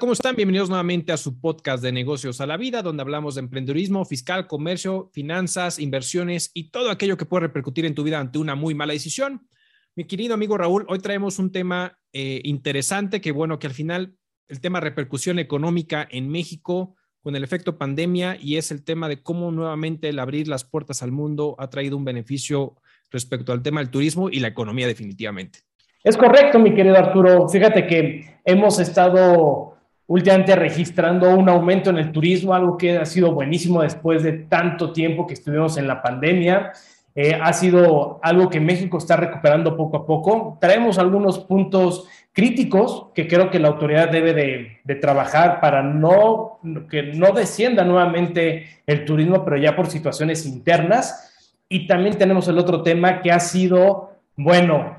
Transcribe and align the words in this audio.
¿cómo 0.00 0.14
están? 0.14 0.34
Bienvenidos 0.34 0.70
nuevamente 0.70 1.12
a 1.12 1.18
su 1.18 1.38
podcast 1.38 1.82
de 1.82 1.92
negocios 1.92 2.40
a 2.40 2.46
la 2.46 2.56
vida, 2.56 2.80
donde 2.80 3.02
hablamos 3.02 3.34
de 3.34 3.42
emprendedurismo, 3.42 4.06
fiscal, 4.06 4.46
comercio, 4.46 5.10
finanzas, 5.12 5.78
inversiones 5.78 6.50
y 6.54 6.70
todo 6.70 6.90
aquello 6.90 7.18
que 7.18 7.26
puede 7.26 7.42
repercutir 7.42 7.84
en 7.84 7.94
tu 7.94 8.02
vida 8.02 8.18
ante 8.18 8.38
una 8.38 8.54
muy 8.54 8.74
mala 8.74 8.94
decisión. 8.94 9.46
Mi 9.94 10.04
querido 10.04 10.32
amigo 10.32 10.56
Raúl, 10.56 10.86
hoy 10.88 11.00
traemos 11.00 11.38
un 11.38 11.52
tema 11.52 11.98
eh, 12.14 12.40
interesante 12.44 13.20
que, 13.20 13.30
bueno, 13.30 13.58
que 13.58 13.66
al 13.66 13.74
final 13.74 14.14
el 14.48 14.62
tema 14.62 14.80
repercusión 14.80 15.38
económica 15.38 16.08
en 16.10 16.30
México 16.30 16.96
con 17.20 17.36
el 17.36 17.44
efecto 17.44 17.76
pandemia 17.76 18.38
y 18.40 18.56
es 18.56 18.70
el 18.70 18.82
tema 18.82 19.06
de 19.06 19.22
cómo 19.22 19.52
nuevamente 19.52 20.08
el 20.08 20.18
abrir 20.18 20.48
las 20.48 20.64
puertas 20.64 21.02
al 21.02 21.12
mundo 21.12 21.56
ha 21.58 21.68
traído 21.68 21.98
un 21.98 22.06
beneficio 22.06 22.76
respecto 23.10 23.52
al 23.52 23.62
tema 23.62 23.80
del 23.80 23.90
turismo 23.90 24.30
y 24.30 24.40
la 24.40 24.48
economía 24.48 24.86
definitivamente. 24.86 25.58
Es 26.02 26.16
correcto, 26.16 26.58
mi 26.58 26.74
querido 26.74 26.96
Arturo. 26.96 27.46
Fíjate 27.50 27.86
que 27.86 28.40
hemos 28.46 28.78
estado 28.78 29.69
últimamente 30.10 30.56
registrando 30.56 31.30
un 31.36 31.48
aumento 31.48 31.90
en 31.90 31.98
el 31.98 32.10
turismo, 32.10 32.52
algo 32.52 32.76
que 32.76 32.98
ha 32.98 33.06
sido 33.06 33.30
buenísimo 33.30 33.80
después 33.80 34.24
de 34.24 34.32
tanto 34.32 34.92
tiempo 34.92 35.24
que 35.24 35.34
estuvimos 35.34 35.76
en 35.76 35.86
la 35.86 36.02
pandemia. 36.02 36.72
Eh, 37.14 37.38
ha 37.40 37.52
sido 37.52 38.18
algo 38.20 38.50
que 38.50 38.58
México 38.58 38.98
está 38.98 39.16
recuperando 39.16 39.76
poco 39.76 39.98
a 39.98 40.06
poco. 40.06 40.58
Traemos 40.60 40.98
algunos 40.98 41.38
puntos 41.38 42.08
críticos 42.32 43.06
que 43.14 43.28
creo 43.28 43.50
que 43.50 43.60
la 43.60 43.68
autoridad 43.68 44.10
debe 44.10 44.34
de, 44.34 44.94
trabajar 44.96 45.60
para 45.60 45.84
no, 45.84 46.58
que 46.90 47.04
no 47.14 47.30
descienda 47.30 47.84
nuevamente 47.84 48.82
el 48.88 49.04
turismo, 49.04 49.44
pero 49.44 49.58
ya 49.58 49.76
por 49.76 49.86
situaciones 49.86 50.44
internas. 50.44 51.54
Y 51.68 51.86
también 51.86 52.18
tenemos 52.18 52.48
el 52.48 52.58
otro 52.58 52.82
tema 52.82 53.22
que 53.22 53.30
ha 53.30 53.38
sido, 53.38 54.10
bueno, 54.36 54.96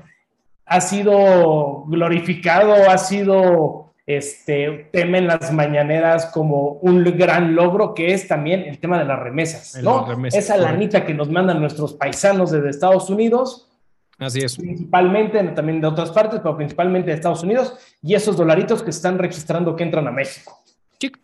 ha 0.64 0.80
sido 0.80 1.84
glorificado, 1.86 2.88
ha 2.88 2.96
sido 2.96 3.81
este, 4.06 4.90
tema 4.92 5.18
en 5.18 5.26
las 5.26 5.52
mañaneras 5.52 6.26
como 6.26 6.72
un 6.82 7.04
gran 7.04 7.54
logro, 7.54 7.94
que 7.94 8.12
es 8.12 8.26
también 8.26 8.62
el 8.62 8.78
tema 8.78 8.98
de 8.98 9.04
las 9.04 9.18
remesas, 9.18 9.80
¿no? 9.82 10.06
Esa 10.26 10.56
lanita 10.56 11.06
que 11.06 11.14
nos 11.14 11.30
mandan 11.30 11.60
nuestros 11.60 11.94
paisanos 11.94 12.50
desde 12.50 12.70
Estados 12.70 13.10
Unidos. 13.10 13.68
Así 14.18 14.40
es. 14.40 14.56
Principalmente, 14.56 15.42
también 15.48 15.80
de 15.80 15.86
otras 15.86 16.10
partes, 16.10 16.40
pero 16.40 16.56
principalmente 16.56 17.10
de 17.10 17.16
Estados 17.16 17.42
Unidos, 17.42 17.74
y 18.02 18.14
esos 18.14 18.36
dolaritos 18.36 18.82
que 18.82 18.90
están 18.90 19.18
registrando 19.18 19.74
que 19.76 19.84
entran 19.84 20.06
a 20.06 20.10
México. 20.10 20.62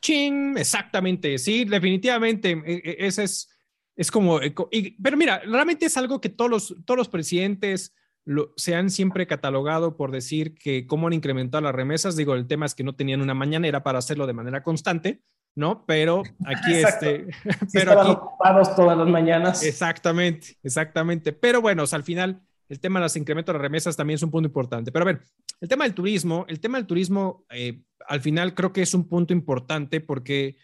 Ching, 0.00 0.56
exactamente, 0.58 1.38
sí, 1.38 1.64
definitivamente, 1.64 2.50
e, 2.50 2.82
e, 2.84 3.06
ese 3.06 3.24
es, 3.24 3.48
es 3.94 4.10
como, 4.10 4.40
eh, 4.40 4.52
pero 5.00 5.16
mira, 5.16 5.40
realmente 5.46 5.86
es 5.86 5.96
algo 5.96 6.20
que 6.20 6.28
todos 6.28 6.50
los, 6.50 6.74
todos 6.84 6.98
los 6.98 7.08
presidentes, 7.08 7.94
se 8.56 8.74
han 8.74 8.90
siempre 8.90 9.26
catalogado 9.26 9.96
por 9.96 10.10
decir 10.10 10.54
que 10.54 10.86
cómo 10.86 11.06
han 11.06 11.12
incrementado 11.12 11.62
las 11.62 11.74
remesas. 11.74 12.16
Digo, 12.16 12.34
el 12.34 12.46
tema 12.46 12.66
es 12.66 12.74
que 12.74 12.84
no 12.84 12.94
tenían 12.94 13.22
una 13.22 13.34
mañanera 13.34 13.82
para 13.82 13.98
hacerlo 13.98 14.26
de 14.26 14.34
manera 14.34 14.62
constante, 14.62 15.22
¿no? 15.54 15.84
Pero 15.86 16.22
aquí 16.44 16.74
este... 16.74 17.26
pero 17.72 17.92
estaban 17.92 18.10
ocupados 18.10 18.76
todas 18.76 18.98
las 18.98 19.08
mañanas. 19.08 19.62
Exactamente, 19.62 20.56
exactamente. 20.62 21.32
Pero 21.32 21.60
bueno, 21.62 21.84
al 21.90 22.02
final 22.02 22.42
el 22.68 22.80
tema 22.80 23.00
de 23.00 23.04
los 23.04 23.16
incrementos 23.16 23.52
de 23.52 23.58
las 23.58 23.62
remesas 23.62 23.96
también 23.96 24.16
es 24.16 24.22
un 24.22 24.30
punto 24.30 24.46
importante. 24.46 24.92
Pero 24.92 25.04
a 25.04 25.06
ver, 25.06 25.22
el 25.60 25.68
tema 25.68 25.84
del 25.84 25.94
turismo, 25.94 26.44
el 26.48 26.60
tema 26.60 26.78
del 26.78 26.86
turismo 26.86 27.46
eh, 27.50 27.82
al 28.06 28.20
final 28.20 28.54
creo 28.54 28.72
que 28.72 28.82
es 28.82 28.94
un 28.94 29.08
punto 29.08 29.32
importante 29.32 30.00
porque 30.00 30.56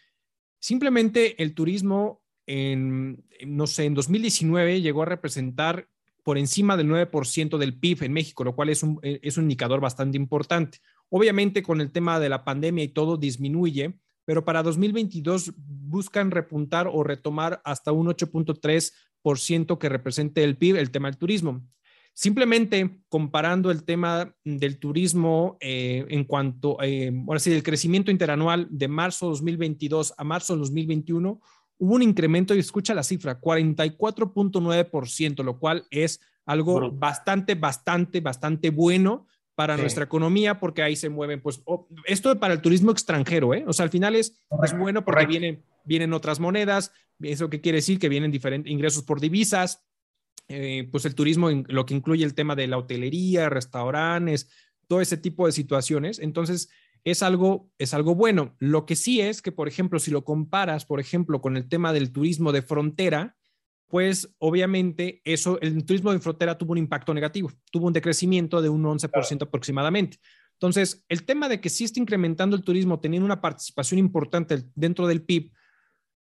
simplemente 0.61 1.43
el 1.43 1.55
turismo 1.55 2.23
en, 2.47 3.25
no 3.47 3.67
sé, 3.67 3.85
en 3.85 3.95
2019 3.95 4.83
llegó 4.83 5.03
a 5.03 5.07
representar 5.07 5.89
por 6.25 6.39
encima 6.39 6.77
del 6.77 6.89
9% 6.89 7.59
del 7.59 7.79
PIB 7.79 8.03
en 8.05 8.13
México, 8.13 8.43
lo 8.43 8.57
cual 8.57 8.71
es 8.71 8.83
un, 8.83 8.99
eh, 9.03 9.21
es 9.23 9.37
un 9.37 9.45
indicador 9.45 9.81
bastante 9.81 10.17
importante. 10.17 10.79
Obviamente 11.11 11.63
con 11.63 11.81
el 11.81 11.93
tema 11.93 12.19
de 12.19 12.31
la 12.31 12.45
pandemia 12.45 12.83
y 12.83 12.89
todo 12.89 13.17
disminuye, 13.17 13.95
pero 14.25 14.45
para 14.45 14.63
2022 14.63 15.53
buscan 15.57 16.31
repuntar 16.31 16.89
o 16.91 17.05
retomar 17.05 17.61
hasta 17.65 17.93
un 17.93 18.09
8.3% 18.09 19.79
que 19.79 19.89
represente 19.89 20.43
el 20.43 20.57
PIB, 20.57 20.77
el 20.77 20.91
tema 20.91 21.09
del 21.09 21.19
turismo. 21.19 21.63
Simplemente 22.15 23.01
comparando 23.09 23.71
el 23.71 23.85
tema 23.85 24.35
del 24.45 24.79
turismo 24.79 25.59
eh, 25.61 26.07
en 26.09 26.25
cuanto, 26.25 26.79
eh, 26.81 27.13
ahora 27.27 27.41
sí, 27.41 27.53
el 27.53 27.63
crecimiento 27.63 28.11
interanual 28.11 28.67
de 28.71 28.89
marzo 28.89 29.27
2022 29.27 30.15
a 30.17 30.25
marzo 30.25 30.57
2021, 30.57 31.41
hubo 31.79 31.95
un 31.95 32.03
incremento, 32.03 32.55
y 32.55 32.59
escucha 32.59 32.95
la 32.95 33.03
cifra, 33.03 33.41
44.9%, 33.41 35.43
lo 35.43 35.59
cual 35.59 35.87
es 35.91 36.21
algo 36.47 36.91
bastante, 36.93 37.55
bastante, 37.55 38.21
bastante 38.21 38.71
bueno 38.71 39.27
para 39.55 39.77
nuestra 39.77 40.05
economía, 40.05 40.59
porque 40.59 40.83
ahí 40.83 40.97
se 40.97 41.09
mueven, 41.09 41.41
pues, 41.41 41.63
esto 42.07 42.39
para 42.39 42.55
el 42.55 42.61
turismo 42.61 42.91
extranjero, 42.91 43.55
¿eh? 43.55 43.65
O 43.67 43.73
sea, 43.73 43.85
al 43.85 43.91
final 43.91 44.17
es, 44.17 44.37
bueno 44.77 45.05
porque 45.05 45.27
vienen, 45.27 45.63
vienen 45.85 46.13
otras 46.13 46.41
monedas, 46.41 46.93
eso 47.21 47.49
qué 47.49 47.61
quiere 47.61 47.79
decir 47.79 47.99
que 47.99 48.09
vienen 48.09 48.33
diferentes 48.33 48.73
ingresos 48.73 49.05
por 49.05 49.21
divisas, 49.21 49.85
eh, 50.49 50.89
pues 50.91 51.05
el 51.05 51.15
turismo, 51.15 51.51
lo 51.51 51.87
que 51.87 51.95
incluye 51.95 52.25
el 52.25 52.35
tema 52.35 52.57
de 52.57 52.67
la 52.67 52.79
hotelería, 52.79 53.49
restaurantes, 53.49 54.49
todo 54.89 55.01
ese 55.01 55.17
tipo 55.17 55.47
de 55.47 55.53
situaciones. 55.53 56.19
Entonces, 56.19 56.69
es 57.05 57.23
algo, 57.23 57.71
es 57.79 57.95
algo 57.95 58.15
bueno. 58.15 58.57
Lo 58.59 58.87
que 58.87 58.97
sí 58.97 59.21
es 59.21 59.43
que, 59.43 59.53
por 59.53 59.69
ejemplo, 59.69 59.99
si 59.99 60.11
lo 60.11 60.25
comparas, 60.25 60.87
por 60.87 61.01
ejemplo, 61.01 61.41
con 61.41 61.57
el 61.57 61.69
tema 61.69 61.93
del 61.93 62.13
turismo 62.13 62.51
de 62.51 62.63
frontera, 62.63 63.37
pues 63.89 64.35
obviamente 64.39 65.21
eso, 65.25 65.61
el 65.61 65.85
turismo 65.85 66.13
de 66.13 66.19
frontera 66.19 66.59
tuvo 66.59 66.73
un 66.73 66.79
impacto 66.79 67.13
negativo, 67.13 67.53
tuvo 67.71 67.87
un 67.87 67.93
decrecimiento 67.93 68.63
de 68.63 68.71
un 68.71 68.83
11% 68.83 69.43
aproximadamente. 69.43 70.19
Entonces, 70.55 71.05
el 71.09 71.25
tema 71.25 71.49
de 71.49 71.61
que 71.61 71.69
sí 71.69 71.85
está 71.85 72.01
incrementando 72.01 72.57
el 72.57 72.65
turismo, 72.65 73.01
teniendo 73.01 73.27
una 73.27 73.41
participación 73.41 73.99
importante 73.99 74.65
dentro 74.75 75.07
del 75.07 75.23
PIB, 75.23 75.53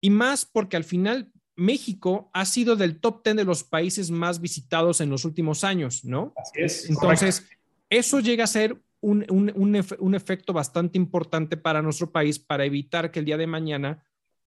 y 0.01 0.09
más 0.09 0.45
porque 0.45 0.78
al 0.78 0.85
final 0.85 1.31
México 1.56 2.29
ha 2.34 2.45
sido 2.45 2.78
del 2.78 3.01
top 3.01 3.22
10 3.23 3.35
de 3.35 3.44
los 3.44 3.66
países 3.66 4.12
más 4.12 4.39
visitados 4.39 5.01
en 5.01 5.09
los 5.09 5.25
últimos 5.25 5.66
años, 5.66 6.06
¿no? 6.06 6.34
Así 6.38 6.62
es. 6.62 6.89
Entonces, 6.89 7.45
eso 7.89 8.22
llega 8.22 8.45
a 8.45 8.47
ser 8.47 8.81
un, 9.02 9.26
un, 9.30 9.54
un, 10.00 10.16
efecto 10.16 10.54
bastante 10.54 10.98
importante 10.98 11.58
para 11.58 11.82
nuestro 11.82 12.12
país 12.12 12.38
para 12.38 12.66
evitar 12.66 13.12
que 13.12 13.20
el 13.20 13.26
día 13.26 13.38
de 13.38 13.48
mañana 13.48 14.04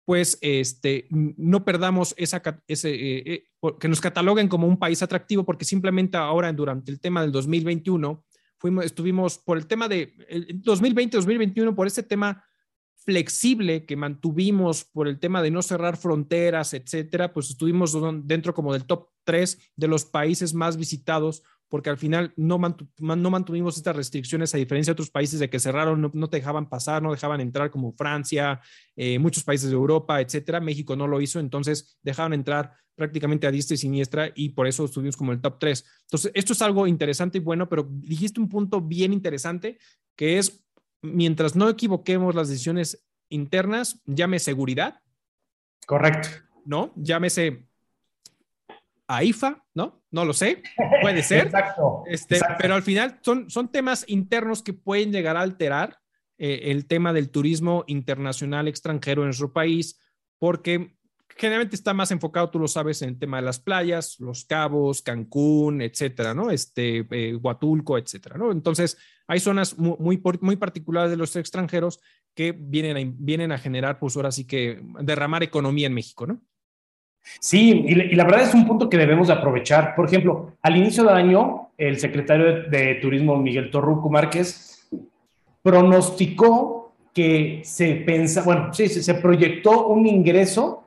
pues 0.08 0.38
este, 0.40 1.06
no 1.10 1.66
perdamos 1.66 2.14
esa, 2.16 2.42
ese, 2.66 2.94
eh, 2.94 3.22
eh, 3.26 3.44
que 3.78 3.88
nos 3.88 4.00
cataloguen 4.00 4.48
como 4.48 4.66
un 4.66 4.78
país 4.78 5.02
atractivo, 5.02 5.44
porque 5.44 5.66
simplemente 5.66 6.16
ahora 6.16 6.50
durante 6.50 6.90
el 6.90 6.98
tema 6.98 7.20
del 7.20 7.30
2021, 7.30 8.24
fuimos, 8.56 8.86
estuvimos 8.86 9.36
por 9.36 9.58
el 9.58 9.66
tema 9.66 9.86
de 9.86 10.16
2020-2021, 10.64 11.74
por 11.74 11.86
ese 11.86 12.02
tema 12.02 12.42
flexible 13.04 13.84
que 13.84 13.96
mantuvimos 13.96 14.84
por 14.84 15.08
el 15.08 15.18
tema 15.18 15.42
de 15.42 15.50
no 15.50 15.60
cerrar 15.60 15.98
fronteras, 15.98 16.72
etcétera, 16.72 17.34
pues 17.34 17.50
estuvimos 17.50 17.94
dentro 18.24 18.54
como 18.54 18.72
del 18.72 18.86
top 18.86 19.08
3 19.24 19.58
de 19.76 19.88
los 19.88 20.06
países 20.06 20.54
más 20.54 20.78
visitados 20.78 21.42
porque 21.68 21.90
al 21.90 21.98
final 21.98 22.32
no, 22.36 22.58
no 22.98 23.30
mantuvimos 23.30 23.76
estas 23.76 23.94
restricciones 23.94 24.54
a 24.54 24.58
diferencia 24.58 24.90
de 24.90 24.94
otros 24.94 25.10
países 25.10 25.38
de 25.38 25.50
que 25.50 25.60
cerraron, 25.60 26.10
no, 26.12 26.30
te 26.30 26.38
dejaban 26.38 26.68
pasar, 26.68 27.02
no 27.02 27.12
dejaban 27.12 27.40
entrar 27.40 27.70
como 27.70 27.92
Francia, 27.92 28.60
eh, 28.96 29.18
muchos 29.18 29.44
países 29.44 29.68
de 29.68 29.76
Europa, 29.76 30.20
etcétera. 30.20 30.60
México 30.60 30.96
no 30.96 31.06
lo 31.06 31.20
hizo, 31.20 31.40
entonces 31.40 31.98
dejaban 32.02 32.32
entrar 32.32 32.72
prácticamente 32.94 33.46
a 33.46 33.50
diestra 33.50 33.74
y 33.74 33.78
siniestra 33.78 34.32
y 34.34 34.50
por 34.50 34.66
eso 34.66 34.86
estuvimos 34.86 35.16
como 35.16 35.32
el 35.32 35.40
top 35.40 35.58
3. 35.60 35.84
Entonces, 36.02 36.32
esto 36.34 36.52
es 36.52 36.62
algo 36.62 36.86
interesante 36.86 37.38
y 37.38 37.40
bueno, 37.40 37.68
pero 37.68 37.86
dijiste 37.88 38.40
un 38.40 38.48
punto 38.48 38.80
bien 38.80 39.12
interesante 39.12 39.78
que 40.16 40.38
es 40.38 40.64
mientras 41.02 41.54
no 41.54 41.68
equivoquemos 41.68 42.34
las 42.34 42.48
decisiones 42.48 43.06
internas, 43.28 44.02
llame 44.06 44.38
seguridad. 44.38 45.00
Correcto. 45.86 46.28
¿No? 46.64 46.92
Llámese 46.96 47.68
AIFA, 49.06 49.64
¿no? 49.74 49.97
No 50.10 50.24
lo 50.24 50.32
sé, 50.32 50.62
puede 51.02 51.22
ser. 51.22 51.46
exacto, 51.46 52.02
este, 52.06 52.40
Pero 52.58 52.74
al 52.74 52.82
final 52.82 53.18
son, 53.22 53.50
son 53.50 53.70
temas 53.70 54.04
internos 54.08 54.62
que 54.62 54.72
pueden 54.72 55.12
llegar 55.12 55.36
a 55.36 55.42
alterar 55.42 55.98
eh, 56.38 56.70
el 56.70 56.86
tema 56.86 57.12
del 57.12 57.30
turismo 57.30 57.84
internacional 57.88 58.68
extranjero 58.68 59.22
en 59.22 59.28
nuestro 59.28 59.52
país, 59.52 60.00
porque 60.38 60.96
generalmente 61.38 61.76
está 61.76 61.94
más 61.94 62.10
enfocado, 62.10 62.50
tú 62.50 62.58
lo 62.58 62.68
sabes, 62.68 63.02
en 63.02 63.10
el 63.10 63.18
tema 63.18 63.38
de 63.38 63.44
las 63.44 63.60
playas, 63.60 64.18
Los 64.18 64.44
Cabos, 64.44 65.02
Cancún, 65.02 65.80
etcétera, 65.82 66.34
¿no? 66.34 66.50
Este, 66.50 67.06
eh, 67.10 67.36
Huatulco, 67.36 67.96
etcétera, 67.96 68.36
¿no? 68.36 68.50
Entonces, 68.50 68.98
hay 69.26 69.40
zonas 69.40 69.78
muy, 69.78 69.96
muy, 69.98 70.20
muy, 70.40 70.56
particulares 70.56 71.10
de 71.10 71.16
los 71.16 71.36
extranjeros 71.36 72.00
que 72.34 72.52
vienen 72.52 72.96
a, 72.96 73.12
vienen 73.16 73.52
a 73.52 73.58
generar, 73.58 73.98
pues 73.98 74.16
ahora 74.16 74.32
sí 74.32 74.46
que 74.46 74.82
derramar 75.00 75.42
economía 75.42 75.86
en 75.86 75.94
México, 75.94 76.26
¿no? 76.26 76.42
Sí, 77.40 77.84
y, 77.86 78.14
la 78.14 78.24
verdad 78.24 78.42
es 78.42 78.54
un 78.54 78.66
punto 78.66 78.88
que 78.88 78.96
debemos 78.96 79.30
aprovechar. 79.30 79.94
Por 79.94 80.06
ejemplo, 80.06 80.52
al 80.62 80.76
inicio 80.76 81.04
del 81.04 81.14
año, 81.14 81.70
el 81.76 81.98
secretario 81.98 82.68
de, 82.68 82.96
Turismo, 82.96 83.36
Miguel 83.36 83.70
Torruco 83.70 84.08
Márquez, 84.10 84.88
pronosticó 85.62 86.92
que 87.14 87.60
se 87.64 87.96
pensa, 87.96 88.42
bueno, 88.42 88.72
sí, 88.72 88.88
se, 88.88 89.14
proyectó 89.14 89.88
un 89.88 90.06
ingreso 90.06 90.84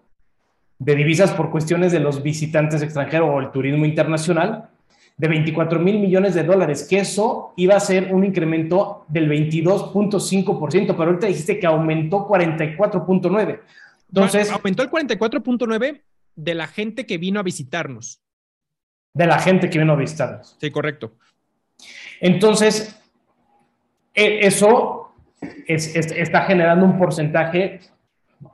de 0.80 0.96
divisas 0.96 1.32
por 1.32 1.52
cuestiones 1.52 1.92
de 1.92 2.00
los 2.00 2.24
visitantes 2.24 2.82
extranjeros 2.82 3.30
o 3.32 3.40
el 3.40 3.52
turismo 3.52 3.86
internacional 3.86 4.70
de 5.18 5.28
24 5.28 5.80
mil 5.80 6.00
millones 6.00 6.34
de 6.34 6.44
dólares, 6.44 6.88
que 6.90 7.00
eso 7.00 7.54
iba 7.56 7.76
a 7.76 7.80
ser 7.80 8.14
un 8.14 8.26
incremento 8.26 9.06
del 9.08 9.30
22.5%, 9.30 10.88
pero 10.88 11.04
ahorita 11.04 11.28
dijiste 11.28 11.60
que 11.60 11.68
aumentó 11.68 12.28
44.9%. 12.28 13.60
Entonces, 14.08 14.52
aumentó 14.52 14.84
el 14.84 14.90
44.9% 14.90 16.02
de 16.44 16.56
la 16.56 16.68
gente 16.68 17.06
que 17.06 17.18
vino 17.18 17.40
a 17.40 17.44
visitarnos. 17.44 18.22
De 19.14 19.28
la 19.28 19.40
gente 19.40 19.70
que 19.70 19.78
vino 19.78 19.94
a 19.94 19.96
visitarnos. 19.96 20.58
Sí, 20.60 20.72
correcto. 20.72 21.14
Entonces, 22.20 23.00
e, 24.14 24.46
eso 24.46 25.14
está 25.68 26.44
generando 26.44 26.86
un 26.86 26.98
porcentaje 26.98 27.80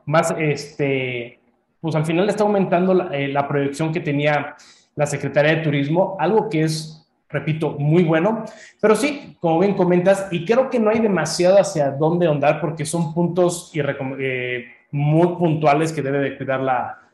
más, 0.06 0.34
este, 0.38 1.39
pues 1.80 1.95
al 1.95 2.06
final 2.06 2.30
está 2.30 2.44
aumentando 2.44 2.94
la, 2.94 3.16
eh, 3.16 3.28
la 3.30 3.48
proyección 3.48 3.94
que 3.94 4.00
tenía 4.01 4.56
la 4.95 5.06
Secretaría 5.06 5.56
de 5.56 5.63
Turismo, 5.63 6.18
algo 6.19 6.50
que 6.50 6.63
es, 6.63 7.07
repito, 7.30 7.72
muy 7.78 8.04
bueno. 8.04 8.44
Pero 8.81 8.95
sí, 8.95 9.38
como 9.39 9.60
bien 9.60 9.75
comentas, 9.75 10.28
y 10.31 10.44
creo 10.45 10.69
que 10.69 10.80
no 10.80 10.89
hay 10.89 11.00
demasiado 11.00 11.57
hacia 11.60 11.92
dónde 11.92 12.28
andar 12.28 12.60
porque 12.60 12.86
son 12.86 13.13
puntos 13.13 13.72
eh, 13.75 14.66
muy 14.92 15.28
puntuales 15.38 15.94
que 15.94 16.01
debe 16.01 16.19
de 16.19 16.38
cuidar 16.38 16.62
la, 16.62 17.06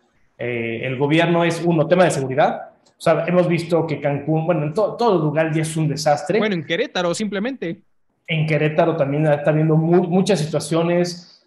eh, 0.43 0.85
el 0.85 0.97
gobierno. 0.97 1.43
Es 1.43 1.61
uno, 1.63 1.87
tema 1.87 2.03
de 2.05 2.11
seguridad. 2.11 2.71
O 2.85 3.01
sea, 3.03 3.25
hemos 3.27 3.47
visto 3.47 3.85
que 3.85 3.99
Cancún, 3.99 4.45
bueno, 4.45 4.63
en 4.63 4.73
todo 4.73 5.19
lugar 5.19 5.53
ya 5.53 5.61
es 5.61 5.75
un 5.75 5.87
desastre. 5.87 6.39
Bueno, 6.39 6.55
en 6.55 6.65
Querétaro 6.65 7.13
simplemente. 7.13 7.81
En 8.27 8.45
Querétaro 8.45 8.95
también 8.95 9.25
está 9.27 9.51
habiendo 9.51 9.75
muchas 9.75 10.39
situaciones 10.39 11.45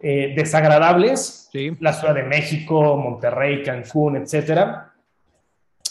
eh, 0.00 0.32
desagradables. 0.36 1.48
Sí. 1.52 1.76
La 1.80 1.92
Ciudad 1.92 2.14
de 2.14 2.22
México, 2.22 2.96
Monterrey, 2.96 3.62
Cancún, 3.62 4.16
etcétera 4.16 4.94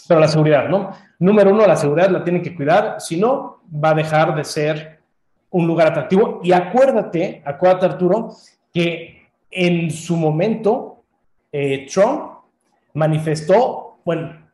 pero 0.06 0.20
la 0.20 0.28
seguridad, 0.28 0.68
¿no? 0.68 0.90
Número 1.18 1.50
uno, 1.50 1.66
la 1.66 1.76
seguridad 1.76 2.10
la 2.10 2.24
tienen 2.24 2.42
que 2.42 2.54
cuidar, 2.54 3.00
si 3.00 3.18
no, 3.18 3.60
va 3.72 3.90
a 3.90 3.94
dejar 3.94 4.34
de 4.34 4.44
ser 4.44 5.00
un 5.50 5.66
lugar 5.66 5.88
atractivo. 5.88 6.40
Y 6.42 6.52
acuérdate, 6.52 7.42
acuérdate 7.44 7.86
Arturo, 7.86 8.32
que 8.72 9.28
en 9.50 9.90
su 9.90 10.16
momento 10.16 11.04
eh, 11.52 11.86
Trump 11.92 12.33
manifestó, 12.94 13.98
bueno, 14.04 14.44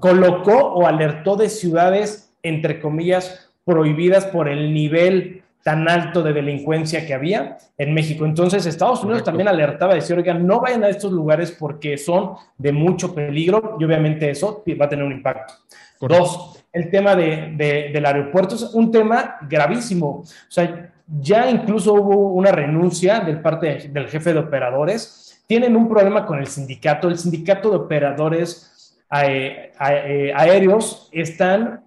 colocó 0.00 0.74
o 0.74 0.86
alertó 0.86 1.36
de 1.36 1.48
ciudades, 1.48 2.34
entre 2.42 2.80
comillas, 2.80 3.50
prohibidas 3.64 4.26
por 4.26 4.48
el 4.48 4.72
nivel 4.74 5.42
tan 5.62 5.88
alto 5.88 6.22
de 6.22 6.32
delincuencia 6.32 7.06
que 7.06 7.14
había 7.14 7.58
en 7.76 7.92
México. 7.92 8.24
Entonces, 8.24 8.64
Estados 8.64 9.02
Unidos 9.04 9.24
también 9.24 9.48
alertaba, 9.48 9.94
decía, 9.94 10.16
oigan, 10.16 10.46
no 10.46 10.60
vayan 10.60 10.84
a 10.84 10.88
estos 10.88 11.12
lugares 11.12 11.52
porque 11.52 11.98
son 11.98 12.36
de 12.56 12.72
mucho 12.72 13.14
peligro 13.14 13.76
y 13.78 13.84
obviamente 13.84 14.30
eso 14.30 14.64
va 14.80 14.86
a 14.86 14.88
tener 14.88 15.04
un 15.04 15.12
impacto. 15.12 15.54
Dos, 16.00 16.64
el 16.72 16.90
tema 16.90 17.14
de, 17.14 17.90
del 17.92 18.06
aeropuerto 18.06 18.54
es 18.54 18.62
un 18.62 18.90
tema 18.90 19.36
gravísimo. 19.48 20.08
O 20.08 20.24
sea, 20.48 20.90
ya 21.06 21.50
incluso 21.50 21.94
hubo 21.94 22.32
una 22.32 22.52
renuncia 22.52 23.20
del 23.20 23.40
parte 23.40 23.90
del 23.90 24.08
jefe 24.08 24.32
de 24.32 24.38
operadores. 24.38 25.27
Tienen 25.48 25.74
un 25.76 25.88
problema 25.88 26.24
con 26.24 26.38
el 26.38 26.46
sindicato. 26.46 27.08
El 27.08 27.18
sindicato 27.18 27.70
de 27.70 27.76
operadores 27.76 29.00
eh, 29.20 29.72
aéreos 29.78 31.08
están 31.10 31.82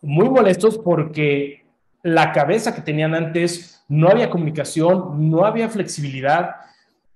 muy 0.00 0.30
molestos 0.30 0.78
porque 0.78 1.66
la 2.02 2.32
cabeza 2.32 2.74
que 2.74 2.80
tenían 2.80 3.14
antes, 3.14 3.84
no 3.88 4.08
había 4.08 4.30
comunicación, 4.30 5.28
no 5.28 5.44
había 5.44 5.68
flexibilidad 5.68 6.54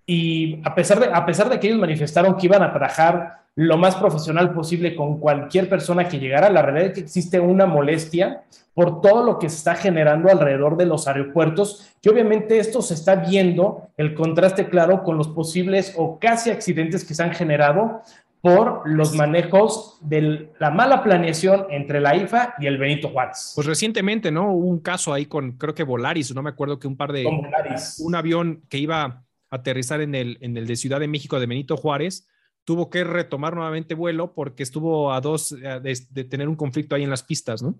y 0.05 0.61
a 0.64 0.75
pesar 0.75 0.99
de, 1.00 1.06
a 1.06 1.25
pesar 1.25 1.49
de 1.49 1.58
que 1.58 1.69
ellos 1.69 1.79
manifestaron 1.79 2.37
que 2.37 2.46
iban 2.46 2.62
a 2.62 2.70
trabajar 2.70 3.44
lo 3.56 3.79
más 3.79 3.95
profesional 3.97 4.53
posible 4.53 4.97
con 4.97 5.19
cualquier 5.21 5.69
persona 5.69 6.09
que 6.09 6.19
llegara, 6.19 6.51
la 6.51 6.62
realidad 6.62 6.89
es 6.89 6.95
que 6.95 7.01
existe 7.01 7.39
una 7.39 7.67
molestia 7.67 8.43
por 8.75 9.01
todo 9.01 9.25
lo 9.25 9.39
que 9.39 9.49
se 9.49 9.56
está 9.59 9.77
generando 9.77 10.29
alrededor 10.29 10.77
de 10.77 10.87
los 10.87 11.06
aeropuertos, 11.06 11.95
que 12.03 12.11
obviamente 12.11 12.59
esto 12.59 12.83
se 12.83 12.95
está 12.95 13.15
viendo 13.15 13.89
el 13.97 14.15
contraste 14.15 14.69
claro 14.69 15.05
con 15.05 15.17
los 15.17 15.29
posibles 15.29 15.95
o 15.97 16.19
casi 16.19 16.51
accidentes 16.51 17.05
que 17.05 17.15
se 17.15 17.23
han 17.23 17.33
generado 17.33 18.03
por 18.41 18.83
los 18.87 19.15
manejos 19.15 19.97
de 20.03 20.51
la 20.59 20.71
mala 20.71 21.03
planeación 21.03 21.67
entre 21.71 22.01
la 22.01 22.15
IFA 22.15 22.56
y 22.59 22.67
el 22.67 22.77
Benito 22.77 23.09
Juárez. 23.09 23.53
Pues 23.55 23.67
recientemente, 23.67 24.31
¿no? 24.31 24.53
Hubo 24.53 24.67
un 24.67 24.81
caso 24.81 25.15
ahí 25.15 25.25
con, 25.25 25.53
creo 25.53 25.75
que 25.75 25.83
Volaris, 25.85 26.35
no 26.35 26.43
me 26.43 26.51
acuerdo 26.51 26.79
que 26.79 26.87
un 26.87 26.97
par 26.97 27.12
de... 27.12 27.25
Un 28.01 28.15
avión 28.15 28.62
que 28.69 28.77
iba 28.79 29.03
a 29.03 29.25
aterrizar 29.49 30.03
en 30.03 30.15
el, 30.15 30.37
en 30.43 30.59
el 30.59 30.67
de 30.67 30.77
Ciudad 30.77 31.01
de 31.01 31.09
México 31.09 31.41
de 31.41 31.47
Benito 31.47 31.79
Juárez, 31.79 32.29
tuvo 32.65 32.91
que 32.91 33.05
retomar 33.05 33.55
nuevamente 33.55 33.95
vuelo 33.95 34.33
porque 34.33 34.63
estuvo 34.63 35.13
a 35.13 35.21
dos 35.21 35.53
eh, 35.53 35.81
de, 36.11 36.25
tener 36.25 36.49
un 36.49 36.57
conflicto 36.57 36.95
ahí 36.95 37.03
en 37.03 37.11
las 37.11 37.23
pistas, 37.23 37.63
¿no? 37.63 37.75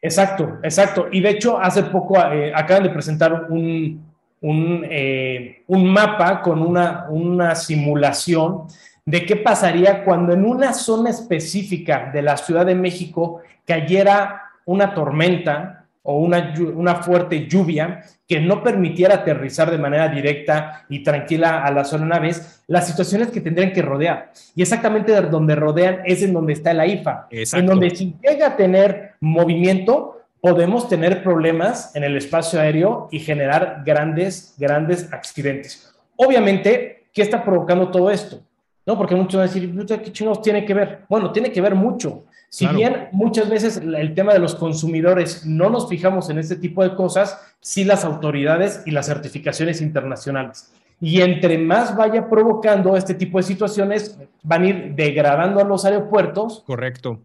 Exacto, 0.00 0.58
exacto. 0.62 1.06
Y 1.12 1.20
de 1.20 1.30
hecho, 1.30 1.58
hace 1.60 1.84
poco 1.84 2.18
eh, 2.18 2.52
acaban 2.54 2.82
de 2.82 2.90
presentar 2.90 3.46
un, 3.48 4.04
un, 4.40 4.86
eh, 4.90 5.62
un 5.68 5.92
mapa 5.92 6.42
con 6.42 6.60
una, 6.60 7.06
una 7.08 7.54
simulación 7.54 8.66
de 9.04 9.24
qué 9.24 9.36
pasaría 9.36 10.04
cuando 10.04 10.32
en 10.32 10.44
una 10.44 10.72
zona 10.72 11.10
específica 11.10 12.10
de 12.12 12.22
la 12.22 12.36
Ciudad 12.36 12.66
de 12.66 12.74
México 12.74 13.40
cayera 13.64 14.42
una 14.64 14.94
tormenta 14.94 15.81
o 16.02 16.18
una, 16.18 16.54
una 16.74 16.96
fuerte 16.96 17.46
lluvia 17.46 18.02
que 18.26 18.40
no 18.40 18.62
permitiera 18.62 19.16
aterrizar 19.16 19.70
de 19.70 19.78
manera 19.78 20.08
directa 20.08 20.84
y 20.88 21.02
tranquila 21.02 21.64
a 21.64 21.70
la 21.70 21.84
zona 21.84 22.18
vez, 22.18 22.62
las 22.66 22.86
situaciones 22.88 23.28
que 23.28 23.40
tendrían 23.40 23.72
que 23.72 23.82
rodear. 23.82 24.32
Y 24.54 24.62
exactamente 24.62 25.12
donde 25.22 25.54
rodean 25.54 26.00
es 26.04 26.22
en 26.22 26.32
donde 26.32 26.54
está 26.54 26.72
la 26.72 26.86
IFA. 26.86 27.28
En 27.30 27.66
donde 27.66 27.90
si 27.90 28.14
llega 28.22 28.48
a 28.48 28.56
tener 28.56 29.12
movimiento, 29.20 30.22
podemos 30.40 30.88
tener 30.88 31.22
problemas 31.22 31.94
en 31.94 32.04
el 32.04 32.16
espacio 32.16 32.60
aéreo 32.60 33.08
y 33.12 33.20
generar 33.20 33.82
grandes, 33.84 34.54
grandes 34.58 35.12
accidentes. 35.12 35.94
Obviamente, 36.16 37.04
¿qué 37.12 37.22
está 37.22 37.44
provocando 37.44 37.90
todo 37.90 38.10
esto? 38.10 38.40
¿no? 38.86 38.98
Porque 38.98 39.14
muchos 39.14 39.34
van 39.34 39.48
a 39.48 39.52
decir, 39.52 40.02
¿qué 40.02 40.12
chingados 40.12 40.42
tiene 40.42 40.64
que 40.64 40.74
ver? 40.74 41.00
Bueno, 41.08 41.30
tiene 41.32 41.52
que 41.52 41.60
ver 41.60 41.74
mucho. 41.74 42.24
Si 42.52 42.66
bien 42.66 43.08
muchas 43.12 43.48
veces 43.48 43.78
el 43.78 44.14
tema 44.14 44.34
de 44.34 44.38
los 44.38 44.54
consumidores 44.54 45.46
no 45.46 45.70
nos 45.70 45.88
fijamos 45.88 46.28
en 46.28 46.36
este 46.36 46.56
tipo 46.56 46.82
de 46.82 46.94
cosas, 46.94 47.40
sí 47.60 47.82
las 47.82 48.04
autoridades 48.04 48.82
y 48.84 48.90
las 48.90 49.06
certificaciones 49.06 49.80
internacionales. 49.80 50.70
Y 51.00 51.22
entre 51.22 51.56
más 51.56 51.96
vaya 51.96 52.28
provocando 52.28 52.94
este 52.94 53.14
tipo 53.14 53.38
de 53.38 53.44
situaciones, 53.44 54.18
van 54.42 54.62
a 54.64 54.66
ir 54.66 54.94
degradando 54.94 55.62
a 55.62 55.64
los 55.64 55.86
aeropuertos. 55.86 56.62
Correcto. 56.66 57.20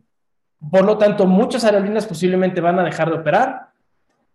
Por 0.71 0.85
lo 0.85 0.97
tanto, 0.97 1.25
muchas 1.25 1.65
aerolíneas 1.65 2.05
posiblemente 2.05 2.61
van 2.61 2.79
a 2.79 2.85
dejar 2.85 3.09
de 3.09 3.17
operar, 3.17 3.67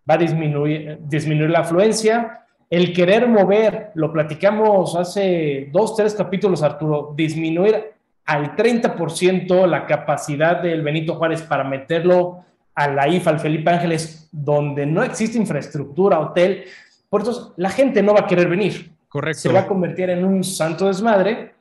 va 0.09 0.15
a 0.15 0.19
disminuir, 0.19 0.99
disminuir 1.09 1.49
la 1.49 1.61
afluencia, 1.61 2.45
el 2.69 2.93
querer 2.93 3.27
mover, 3.29 3.93
lo 3.95 4.13
platicamos 4.13 4.95
hace 4.95 5.71
dos, 5.73 5.97
tres 5.97 6.13
capítulos, 6.15 6.63
Arturo, 6.63 7.15
disminuir 7.17 7.92
al 8.25 8.57
30% 8.57 9.67
la 9.67 9.87
capacidad 9.87 10.63
del 10.63 10.83
Benito 10.83 11.15
Juárez 11.17 11.43
para 11.43 11.65
meterlo 11.65 12.45
a 12.75 12.89
la 12.89 13.09
IFA, 13.09 13.31
al 13.31 13.41
Felipe 13.41 13.71
Ángeles, 13.71 14.29
donde 14.33 14.87
no 14.87 15.03
existe 15.03 15.39
infraestructura, 15.39 16.21
hotel, 16.21 16.65
por 17.09 17.23
eso 17.23 17.55
la 17.57 17.71
gente 17.71 18.03
no 18.03 18.15
va 18.15 18.21
a 18.21 18.27
querer 18.27 18.49
venir. 18.49 18.93
Correcto. 19.09 19.41
Se 19.41 19.53
va 19.53 19.61
a 19.61 19.67
convertir 19.67 20.09
en 20.09 20.25
un 20.25 20.43
santo 20.43 20.87
desmadre 20.87 21.55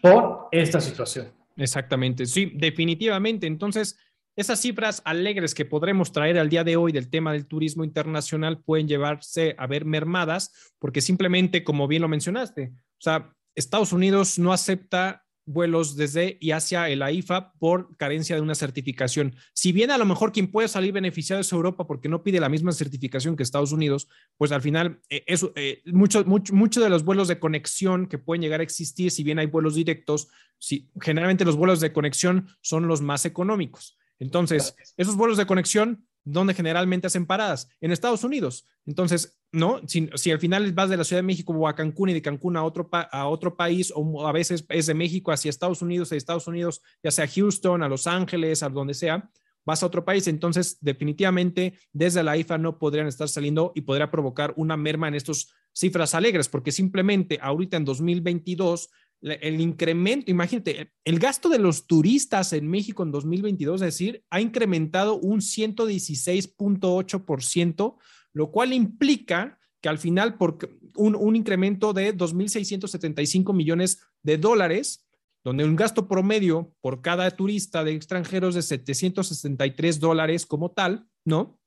por 0.00 0.48
esta 0.50 0.80
situación. 0.80 1.28
Exactamente, 1.56 2.26
sí, 2.26 2.52
definitivamente. 2.54 3.46
Entonces, 3.46 3.96
esas 4.36 4.60
cifras 4.60 5.00
alegres 5.04 5.54
que 5.54 5.64
podremos 5.64 6.12
traer 6.12 6.38
al 6.38 6.50
día 6.50 6.64
de 6.64 6.76
hoy 6.76 6.92
del 6.92 7.08
tema 7.08 7.32
del 7.32 7.46
turismo 7.46 7.84
internacional 7.84 8.58
pueden 8.58 8.88
llevarse 8.88 9.54
a 9.56 9.66
ver 9.66 9.84
mermadas 9.84 10.72
porque 10.78 11.00
simplemente, 11.00 11.64
como 11.64 11.88
bien 11.88 12.02
lo 12.02 12.08
mencionaste, 12.08 12.72
o 12.74 13.00
sea, 13.00 13.32
Estados 13.54 13.92
Unidos 13.92 14.38
no 14.38 14.52
acepta 14.52 15.24
vuelos 15.46 15.96
desde 15.96 16.36
y 16.40 16.50
hacia 16.50 16.88
el 16.88 17.02
AIFA 17.02 17.52
por 17.58 17.96
carencia 17.96 18.36
de 18.36 18.42
una 18.42 18.54
certificación. 18.54 19.36
Si 19.54 19.72
bien 19.72 19.90
a 19.90 19.98
lo 19.98 20.04
mejor 20.04 20.32
quien 20.32 20.50
puede 20.50 20.68
salir 20.68 20.92
beneficiado 20.92 21.40
es 21.40 21.52
Europa 21.52 21.86
porque 21.86 22.08
no 22.08 22.22
pide 22.22 22.40
la 22.40 22.48
misma 22.48 22.72
certificación 22.72 23.36
que 23.36 23.44
Estados 23.44 23.72
Unidos, 23.72 24.08
pues 24.36 24.52
al 24.52 24.60
final 24.60 25.00
eh, 25.08 25.24
eso, 25.26 25.52
eh, 25.54 25.82
muchos 25.86 26.26
mucho, 26.26 26.80
de 26.80 26.90
los 26.90 27.04
vuelos 27.04 27.28
de 27.28 27.38
conexión 27.38 28.06
que 28.06 28.18
pueden 28.18 28.42
llegar 28.42 28.60
a 28.60 28.64
existir, 28.64 29.10
si 29.10 29.22
bien 29.22 29.38
hay 29.38 29.46
vuelos 29.46 29.76
directos, 29.76 30.28
si, 30.58 30.90
generalmente 31.00 31.44
los 31.44 31.56
vuelos 31.56 31.80
de 31.80 31.92
conexión 31.92 32.48
son 32.60 32.88
los 32.88 33.00
más 33.00 33.24
económicos. 33.24 33.96
Entonces, 34.18 34.74
esos 34.96 35.14
vuelos 35.14 35.36
de 35.36 35.46
conexión, 35.46 36.06
¿dónde 36.24 36.54
generalmente 36.54 37.06
hacen 37.06 37.26
paradas? 37.26 37.68
En 37.80 37.92
Estados 37.92 38.24
Unidos. 38.24 38.66
Entonces, 38.86 39.38
¿no? 39.56 39.80
Si, 39.86 40.08
si, 40.14 40.30
al 40.30 40.38
final 40.38 40.72
vas 40.72 40.90
de 40.90 40.96
la 40.96 41.04
Ciudad 41.04 41.22
de 41.22 41.26
México 41.26 41.52
o 41.52 41.66
a 41.66 41.74
Cancún 41.74 42.10
y 42.10 42.14
de 42.14 42.22
Cancún 42.22 42.56
a 42.56 42.62
otro, 42.62 42.88
a 42.92 43.28
otro 43.28 43.56
país, 43.56 43.92
o 43.94 44.26
a 44.26 44.32
veces 44.32 44.64
es 44.68 44.86
de 44.86 44.94
México 44.94 45.32
hacia 45.32 45.48
Estados 45.48 45.82
Unidos, 45.82 46.10
de 46.10 46.16
Estados 46.16 46.46
Unidos, 46.46 46.82
ya 47.02 47.10
sea 47.10 47.26
Houston, 47.26 47.82
a 47.82 47.88
Los 47.88 48.06
Ángeles, 48.06 48.62
a 48.62 48.68
donde 48.68 48.94
sea, 48.94 49.28
vas 49.64 49.82
a 49.82 49.86
otro 49.86 50.04
país, 50.04 50.28
entonces 50.28 50.78
definitivamente 50.80 51.74
desde 51.92 52.22
la 52.22 52.36
IFA 52.36 52.58
no 52.58 52.78
podrían 52.78 53.08
estar 53.08 53.28
saliendo 53.28 53.72
y 53.74 53.80
podría 53.80 54.10
provocar 54.10 54.54
una 54.56 54.76
merma 54.76 55.08
en 55.08 55.16
estos 55.16 55.52
cifras 55.72 56.14
alegres, 56.14 56.48
porque 56.48 56.70
simplemente 56.70 57.38
ahorita 57.42 57.76
en 57.76 57.84
2022 57.84 58.90
el 59.22 59.60
incremento, 59.60 60.30
imagínate, 60.30 60.92
el 61.04 61.18
gasto 61.18 61.48
de 61.48 61.58
los 61.58 61.86
turistas 61.86 62.52
en 62.52 62.68
México 62.68 63.02
en 63.02 63.10
2022, 63.10 63.80
es 63.80 63.86
decir, 63.86 64.22
ha 64.30 64.40
incrementado 64.40 65.18
un 65.18 65.40
116.8%, 65.40 67.96
lo 68.36 68.50
cual 68.50 68.74
implica 68.74 69.58
que 69.80 69.88
al 69.88 69.96
final, 69.96 70.36
por 70.36 70.58
un, 70.94 71.36
incremento 71.36 71.94
de 71.94 72.14
2.675 72.14 73.54
millones 73.54 74.02
de 74.22 74.36
dólares, 74.36 75.08
donde 75.42 75.64
un 75.64 75.74
gasto 75.74 76.06
promedio 76.06 76.74
por 76.82 77.00
cada 77.00 77.30
turista 77.30 77.82
de 77.82 77.94
extranjeros 77.94 78.54
de 78.54 78.60
763 78.60 80.00
dólares 80.00 80.44
como 80.44 80.70
tal, 80.72 81.08
¿no? 81.24 81.58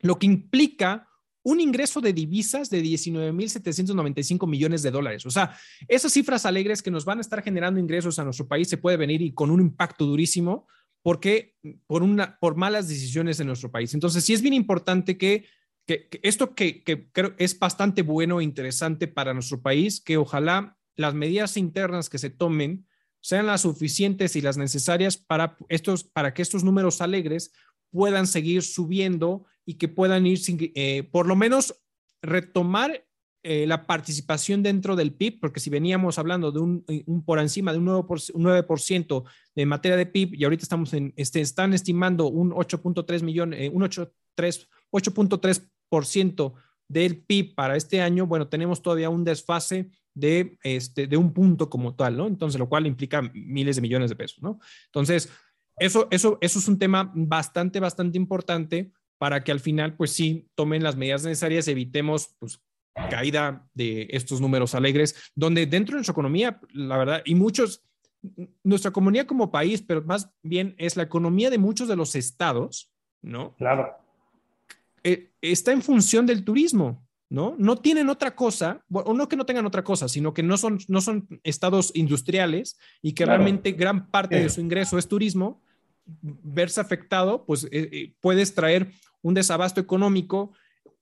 Lo 0.00 0.18
que 0.18 0.26
implica 0.26 1.08
un 1.44 1.60
ingreso 1.60 2.00
de 2.00 2.12
divisas 2.12 2.68
de 2.68 2.82
19.795 2.82 4.48
millones 4.48 4.82
de 4.82 4.90
dólares. 4.90 5.24
O 5.24 5.30
sea, 5.30 5.56
esas 5.86 6.12
cifras 6.12 6.46
alegres 6.46 6.82
que 6.82 6.90
nos 6.90 7.04
van 7.04 7.18
a 7.18 7.20
estar 7.20 7.44
generando 7.44 7.78
ingresos 7.78 8.18
a 8.18 8.24
nuestro 8.24 8.48
país 8.48 8.68
se 8.68 8.78
puede 8.78 8.96
venir 8.96 9.22
y 9.22 9.32
con 9.32 9.52
un 9.52 9.60
impacto 9.60 10.04
durísimo 10.04 10.66
porque 11.00 11.54
por, 11.86 12.02
una, 12.02 12.38
por 12.40 12.56
malas 12.56 12.88
decisiones 12.88 13.38
en 13.38 13.46
nuestro 13.46 13.70
país. 13.70 13.94
Entonces, 13.94 14.24
sí 14.24 14.34
es 14.34 14.42
bien 14.42 14.54
importante 14.54 15.16
que, 15.16 15.46
que, 15.88 16.20
esto 16.22 16.54
que, 16.54 16.84
que 16.84 17.10
creo 17.10 17.34
es 17.38 17.58
bastante 17.58 18.02
bueno 18.02 18.40
e 18.40 18.44
interesante 18.44 19.08
para 19.08 19.32
nuestro 19.32 19.62
país, 19.62 20.02
que 20.02 20.18
ojalá 20.18 20.76
las 20.96 21.14
medidas 21.14 21.56
internas 21.56 22.10
que 22.10 22.18
se 22.18 22.28
tomen 22.28 22.86
sean 23.20 23.46
las 23.46 23.62
suficientes 23.62 24.36
y 24.36 24.42
las 24.42 24.58
necesarias 24.58 25.16
para, 25.16 25.56
estos, 25.68 26.04
para 26.04 26.34
que 26.34 26.42
estos 26.42 26.62
números 26.62 27.00
alegres 27.00 27.52
puedan 27.90 28.26
seguir 28.26 28.62
subiendo 28.62 29.46
y 29.64 29.74
que 29.74 29.88
puedan 29.88 30.26
ir, 30.26 30.40
eh, 30.74 31.04
por 31.04 31.26
lo 31.26 31.36
menos, 31.36 31.80
retomar 32.20 33.06
eh, 33.42 33.66
la 33.66 33.86
participación 33.86 34.62
dentro 34.62 34.94
del 34.94 35.14
PIB, 35.14 35.40
porque 35.40 35.60
si 35.60 35.70
veníamos 35.70 36.18
hablando 36.18 36.52
de 36.52 36.58
un, 36.58 36.84
un 37.06 37.24
por 37.24 37.38
encima 37.38 37.72
de 37.72 37.78
un 37.78 37.86
9%, 37.86 38.32
un 38.34 38.44
9% 38.44 39.24
de 39.54 39.66
materia 39.66 39.96
de 39.96 40.06
PIB 40.06 40.34
y 40.34 40.44
ahorita 40.44 40.64
estamos 40.64 40.92
en, 40.92 41.14
este, 41.16 41.40
están 41.40 41.72
estimando 41.72 42.26
un 42.26 42.50
8.3 42.50 43.22
millones, 43.22 43.60
eh, 43.60 43.70
un 43.72 43.82
8.3% 43.82 45.70
del 46.88 47.22
PIB 47.22 47.54
para 47.54 47.76
este 47.76 48.00
año, 48.00 48.26
bueno, 48.26 48.48
tenemos 48.48 48.82
todavía 48.82 49.10
un 49.10 49.24
desfase 49.24 49.90
de, 50.14 50.58
este, 50.62 51.06
de 51.06 51.16
un 51.16 51.32
punto 51.32 51.70
como 51.70 51.94
tal, 51.94 52.16
¿no? 52.16 52.26
Entonces, 52.26 52.58
lo 52.58 52.68
cual 52.68 52.86
implica 52.86 53.22
miles 53.34 53.76
de 53.76 53.82
millones 53.82 54.10
de 54.10 54.16
pesos, 54.16 54.42
¿no? 54.42 54.58
Entonces, 54.86 55.30
eso, 55.78 56.08
eso, 56.10 56.38
eso 56.40 56.58
es 56.58 56.68
un 56.68 56.78
tema 56.78 57.12
bastante, 57.14 57.78
bastante 57.78 58.18
importante 58.18 58.90
para 59.18 59.44
que 59.44 59.52
al 59.52 59.60
final, 59.60 59.96
pues 59.96 60.12
sí, 60.12 60.48
tomen 60.54 60.82
las 60.82 60.96
medidas 60.96 61.24
necesarias, 61.24 61.68
evitemos, 61.68 62.34
pues, 62.38 62.60
caída 63.10 63.68
de 63.74 64.08
estos 64.10 64.40
números 64.40 64.74
alegres, 64.74 65.30
donde 65.36 65.66
dentro 65.66 65.92
de 65.92 65.98
nuestra 65.98 66.12
economía, 66.12 66.60
la 66.72 66.96
verdad, 66.96 67.22
y 67.24 67.36
muchos, 67.36 67.84
nuestra 68.64 68.90
economía 68.90 69.26
como 69.26 69.52
país, 69.52 69.82
pero 69.82 70.02
más 70.02 70.32
bien 70.42 70.74
es 70.78 70.96
la 70.96 71.04
economía 71.04 71.50
de 71.50 71.58
muchos 71.58 71.86
de 71.86 71.94
los 71.94 72.16
estados, 72.16 72.92
¿no? 73.22 73.54
Claro. 73.56 73.96
Eh, 75.04 75.32
está 75.40 75.72
en 75.72 75.82
función 75.82 76.26
del 76.26 76.44
turismo, 76.44 77.06
¿no? 77.30 77.54
No 77.58 77.76
tienen 77.76 78.08
otra 78.08 78.34
cosa, 78.34 78.84
o 78.90 79.14
no 79.14 79.28
que 79.28 79.36
no 79.36 79.46
tengan 79.46 79.66
otra 79.66 79.84
cosa, 79.84 80.08
sino 80.08 80.32
que 80.34 80.42
no 80.42 80.56
son, 80.56 80.78
no 80.88 81.00
son 81.00 81.40
estados 81.44 81.92
industriales 81.94 82.78
y 83.02 83.12
que 83.12 83.26
realmente 83.26 83.72
gran 83.72 84.10
parte 84.10 84.40
de 84.40 84.48
su 84.48 84.60
ingreso 84.60 84.98
es 84.98 85.08
turismo 85.08 85.62
verse 86.22 86.80
afectado, 86.80 87.44
pues 87.44 87.64
eh, 87.64 87.88
eh, 87.92 88.14
puedes 88.20 88.54
traer 88.54 88.92
un 89.22 89.34
desabasto 89.34 89.80
económico, 89.80 90.52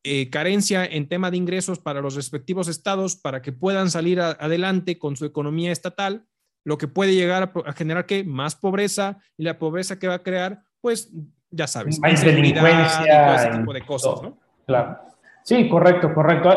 eh, 0.03 0.31
carencia 0.31 0.85
en 0.85 1.09
tema 1.09 1.31
de 1.31 1.37
ingresos 1.37 1.79
para 1.79 2.01
los 2.01 2.15
respectivos 2.15 2.69
estados 2.69 3.17
para 3.17 3.43
que 3.43 3.53
puedan 3.53 3.91
salir 3.91 4.21
adelante 4.21 4.99
con 4.99 5.17
su 5.17 5.25
economía 5.25 5.73
estatal, 5.73 6.27
lo 6.65 6.79
que 6.79 6.89
puede 6.89 7.15
llegar 7.15 7.53
a, 7.65 7.73
generar 7.73 8.07
que 8.07 8.25
más 8.25 8.57
pobreza 8.57 9.19
y 9.37 9.45
la 9.45 9.59
pobreza 9.59 9.99
que 9.99 10.09
va 10.09 10.15
a 10.15 10.23
crear, 10.23 10.63
pues 10.81 11.13
ya 11.51 11.67
sabes, 11.67 12.01
más 12.01 12.25
delincuencia 12.25 13.03
y 13.05 13.27
todo 13.27 13.35
ese 13.35 13.59
tipo 13.59 13.73
de 13.73 13.83
cosas, 13.83 14.23
¿no? 14.23 14.37
Claro. 14.67 14.99
Sí, 15.43 15.69
correcto, 15.69 16.13
correcto. 16.13 16.51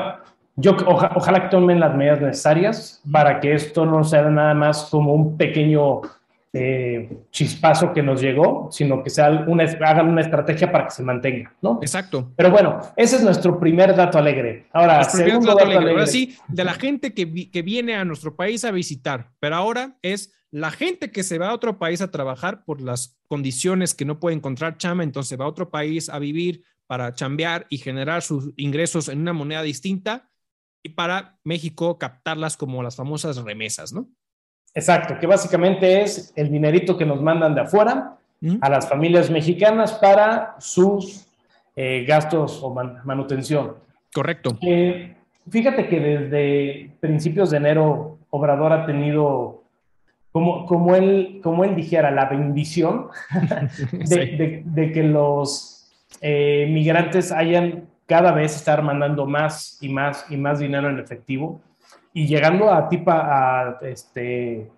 Yo 0.55 0.75
ojalá 0.87 1.43
que 1.43 1.49
tomen 1.49 1.79
las 1.79 1.95
medidas 1.95 2.19
necesarias 2.19 3.01
para 3.09 3.39
que 3.39 3.53
esto 3.53 3.85
no 3.85 4.03
sea 4.03 4.23
nada 4.23 4.53
más 4.53 4.89
como 4.89 5.13
un 5.13 5.37
pequeño 5.37 6.01
eh, 6.53 7.25
chispazo 7.29 7.93
que 7.93 8.01
nos 8.01 8.21
llegó, 8.21 8.69
sino 8.71 9.03
que 9.03 9.09
sea 9.09 9.29
una, 9.47 9.63
hagan 9.63 10.09
una 10.09 10.21
estrategia 10.21 10.71
para 10.71 10.85
que 10.85 10.91
se 10.91 11.03
mantenga, 11.03 11.53
¿no? 11.61 11.79
Exacto. 11.81 12.31
Pero 12.35 12.49
bueno, 12.49 12.79
ese 12.95 13.17
es 13.17 13.23
nuestro 13.23 13.59
primer 13.59 13.95
dato 13.95 14.17
alegre. 14.17 14.67
Ahora, 14.73 15.03
segundo 15.03 15.53
dato, 15.53 15.65
alegre. 15.65 15.91
Ahora 15.91 16.07
sí, 16.07 16.35
de 16.47 16.63
la 16.63 16.73
gente 16.73 17.13
que, 17.13 17.51
que 17.51 17.61
viene 17.61 17.95
a 17.95 18.05
nuestro 18.05 18.35
país 18.35 18.65
a 18.65 18.71
visitar, 18.71 19.31
pero 19.39 19.55
ahora 19.55 19.97
es 20.01 20.33
la 20.51 20.71
gente 20.71 21.11
que 21.11 21.23
se 21.23 21.37
va 21.37 21.49
a 21.49 21.53
otro 21.53 21.77
país 21.77 22.01
a 22.01 22.09
trabajar 22.09 22.65
por 22.65 22.81
las 22.81 23.19
condiciones 23.27 23.93
que 23.93 24.05
no 24.05 24.19
puede 24.19 24.35
encontrar 24.35 24.77
chama, 24.77 25.03
entonces 25.03 25.39
va 25.39 25.45
a 25.45 25.49
otro 25.49 25.69
país 25.69 26.09
a 26.09 26.17
vivir 26.17 26.63
para 26.87 27.13
chambear 27.13 27.67
y 27.69 27.77
generar 27.77 28.23
sus 28.23 28.51
ingresos 28.57 29.09
en 29.09 29.21
una 29.21 29.33
moneda 29.33 29.61
distinta 29.61 30.31
y 30.81 30.89
para 30.89 31.37
México 31.43 31.99
captarlas 31.99 32.57
como 32.57 32.81
las 32.81 32.95
famosas 32.95 33.37
remesas, 33.37 33.93
¿no? 33.93 34.09
Exacto, 34.73 35.17
que 35.19 35.27
básicamente 35.27 36.01
es 36.01 36.33
el 36.35 36.51
dinerito 36.51 36.97
que 36.97 37.05
nos 37.05 37.21
mandan 37.21 37.55
de 37.55 37.61
afuera 37.61 38.15
a 38.61 38.69
las 38.69 38.87
familias 38.87 39.29
mexicanas 39.29 39.93
para 39.93 40.55
sus 40.59 41.27
eh, 41.75 42.05
gastos 42.07 42.61
o 42.63 42.73
manutención. 43.03 43.75
Correcto. 44.13 44.57
Eh, 44.61 45.15
fíjate 45.49 45.87
que 45.87 45.99
desde 45.99 46.91
principios 46.99 47.51
de 47.51 47.57
enero 47.57 48.17
Obrador 48.29 48.71
ha 48.71 48.85
tenido, 48.85 49.63
como, 50.31 50.65
como, 50.65 50.95
él, 50.95 51.41
como 51.43 51.63
él 51.63 51.75
dijera, 51.75 52.11
la 52.11 52.25
bendición 52.25 53.07
de, 53.91 54.91
que 54.93 55.03
los 55.03 55.91
eh, 56.21 56.67
migrantes 56.69 57.31
hayan 57.31 57.89
cada 58.05 58.31
vez 58.31 58.55
estar 58.55 58.81
mandando 58.81 59.25
más 59.25 59.77
y 59.81 59.89
más 59.89 60.25
y 60.29 60.37
más 60.37 60.59
dinero 60.59 60.89
en 60.89 60.99
efectivo 60.99 61.61
y 62.13 62.27
llegando 62.27 62.71
a 62.71 62.87
tipo 62.89 63.11
a, 63.11 63.77
este, 63.81 64.69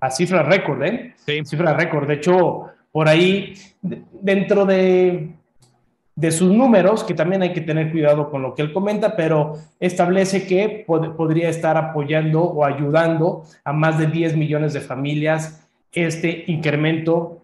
a 0.00 0.10
cifra 0.10 0.42
récord, 0.42 0.82
¿eh? 0.82 1.14
Sí. 1.16 1.44
Cifra 1.44 1.74
récord. 1.74 2.06
De 2.06 2.14
hecho, 2.14 2.66
por 2.92 3.08
ahí, 3.08 3.54
dentro 3.82 4.64
de, 4.64 5.34
de 6.14 6.30
sus 6.30 6.50
números, 6.50 7.04
que 7.04 7.14
también 7.14 7.42
hay 7.42 7.52
que 7.52 7.60
tener 7.60 7.90
cuidado 7.92 8.30
con 8.30 8.42
lo 8.42 8.54
que 8.54 8.62
él 8.62 8.72
comenta, 8.72 9.14
pero 9.14 9.58
establece 9.78 10.46
que 10.46 10.84
podría 10.86 11.50
estar 11.50 11.76
apoyando 11.76 12.42
o 12.42 12.64
ayudando 12.64 13.44
a 13.64 13.72
más 13.72 13.98
de 13.98 14.06
10 14.06 14.36
millones 14.36 14.72
de 14.72 14.80
familias 14.80 15.68
este 15.92 16.44
incremento 16.46 17.42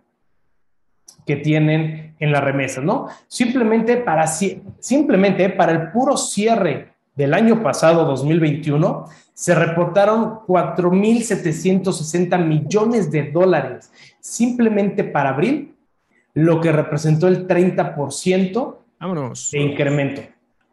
que 1.27 1.37
tienen 1.37 2.15
en 2.19 2.33
la 2.33 2.41
remesa, 2.41 2.81
¿no? 2.81 3.09
Simplemente 3.29 3.97
para, 3.99 4.27
simplemente 4.27 5.49
para 5.51 5.73
el 5.73 5.91
puro 5.91 6.17
cierre 6.17 6.92
del 7.15 7.35
año 7.35 7.63
pasado, 7.63 8.05
2021, 8.07 9.05
se 9.35 9.55
reportaron 9.55 10.41
4.760 10.47 12.45
millones 12.45 13.11
de 13.11 13.31
dólares 13.31 13.93
simplemente 14.21 15.05
para 15.05 15.31
abril, 15.31 15.75
lo 16.35 16.61
que 16.61 16.73
representó 16.73 17.29
el 17.29 17.47
30% 17.47 18.77
de 19.53 19.61
incremento. 19.61 20.23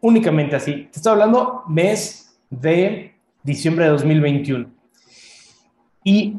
Únicamente 0.01 0.55
así. 0.55 0.87
Te 0.91 0.97
estoy 0.97 1.11
hablando 1.11 1.63
mes 1.67 2.39
de 2.49 3.13
diciembre 3.43 3.85
de 3.85 3.91
2021. 3.91 4.69
Y 6.03 6.37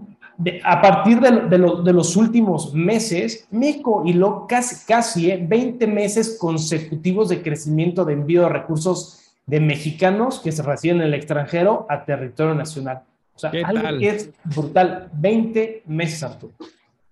a 0.65 0.81
partir 0.81 1.21
de, 1.21 1.59
los 1.93 2.17
últimos 2.17 2.73
meses, 2.73 3.47
México 3.51 4.03
lo 4.07 4.47
casi, 4.47 4.87
casi 4.87 5.37
20 5.37 5.85
eh, 5.85 5.89
meses 5.89 6.39
consecutivos 6.41 7.29
de 7.29 7.43
crecimiento 7.43 8.05
de 8.07 8.15
envío 8.15 8.43
de 8.43 8.49
recursos 8.49 9.30
de 9.47 9.61
mexicanos 9.61 10.41
que 10.41 10.53
se 10.53 10.63
residen 10.63 10.99
en 10.99 11.09
el 11.09 11.15
extranjero 11.15 11.87
a 11.89 12.05
territorio 12.05 12.55
nacional. 12.55 13.03
O 13.35 13.39
sea, 13.39 13.51
algo 13.65 13.99
que 13.99 14.09
es 14.09 14.31
brutal. 14.45 15.11
20 15.15 15.85
meses, 15.87 16.23
Arturo. 16.23 16.55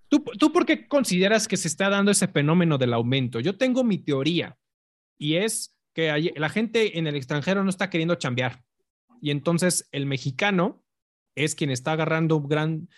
¿Tú, 0.08 0.23
¿Tú 0.38 0.52
por 0.52 0.64
qué 0.64 0.87
consideras 0.87 1.49
que 1.49 1.56
se 1.56 1.68
está 1.68 1.90
dando 1.90 2.11
ese 2.11 2.28
fenómeno 2.28 2.78
del 2.78 2.94
aumento? 2.94 3.40
Yo 3.40 3.56
tengo 3.56 3.85
mi 3.85 3.99
teoría 3.99 4.56
y 5.18 5.37
es 5.37 5.76
que 5.94 6.32
la 6.37 6.49
gente 6.49 6.99
en 6.99 7.06
el 7.06 7.16
extranjero 7.16 7.64
no 7.64 7.70
está 7.70 7.90
queriendo 7.90 8.14
chambear. 8.14 8.62
Y 9.20 9.30
entonces 9.30 9.88
el 9.90 10.06
mexicano 10.06 10.85
es 11.35 11.54
quien 11.54 11.70
está 11.70 11.92
agarrando 11.92 12.40
gran, 12.40 12.88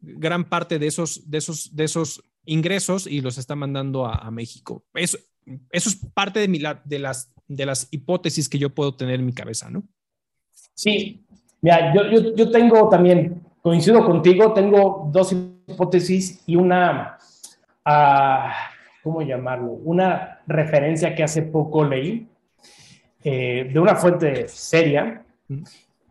gran 0.00 0.48
parte 0.48 0.78
de 0.78 0.86
esos, 0.86 1.30
de, 1.30 1.38
esos, 1.38 1.74
de 1.74 1.84
esos 1.84 2.24
ingresos 2.44 3.06
y 3.06 3.20
los 3.20 3.38
está 3.38 3.56
mandando 3.56 4.06
a, 4.06 4.30
México. 4.30 4.86
Eso, 4.94 5.18
eso 5.70 5.88
es 5.88 5.96
parte 6.14 6.40
de, 6.40 6.48
mi, 6.48 6.60
de 6.84 6.98
las 6.98 7.32
de 7.48 7.66
las 7.66 7.88
hipótesis 7.90 8.48
que 8.48 8.58
yo 8.58 8.70
puedo 8.70 8.94
tener 8.94 9.20
en 9.20 9.26
mi 9.26 9.32
cabeza, 9.32 9.70
¿no? 9.70 9.82
Sí, 10.74 11.24
mira, 11.60 11.94
yo, 11.94 12.34
yo, 12.34 12.50
tengo 12.50 12.88
también, 12.88 13.42
coincido 13.62 14.04
contigo, 14.04 14.52
tengo 14.52 15.08
dos 15.12 15.32
hipótesis 15.32 16.42
y 16.46 16.56
una, 16.56 17.18
uh, 17.86 18.50
¿cómo 19.02 19.22
llamarlo? 19.22 19.72
Una 19.72 20.40
referencia 20.46 21.14
que 21.14 21.22
hace 21.22 21.42
poco 21.42 21.84
leí 21.84 22.26
eh, 23.24 23.70
de 23.72 23.80
una 23.80 23.96
fuente 23.96 24.48
seria 24.48 25.24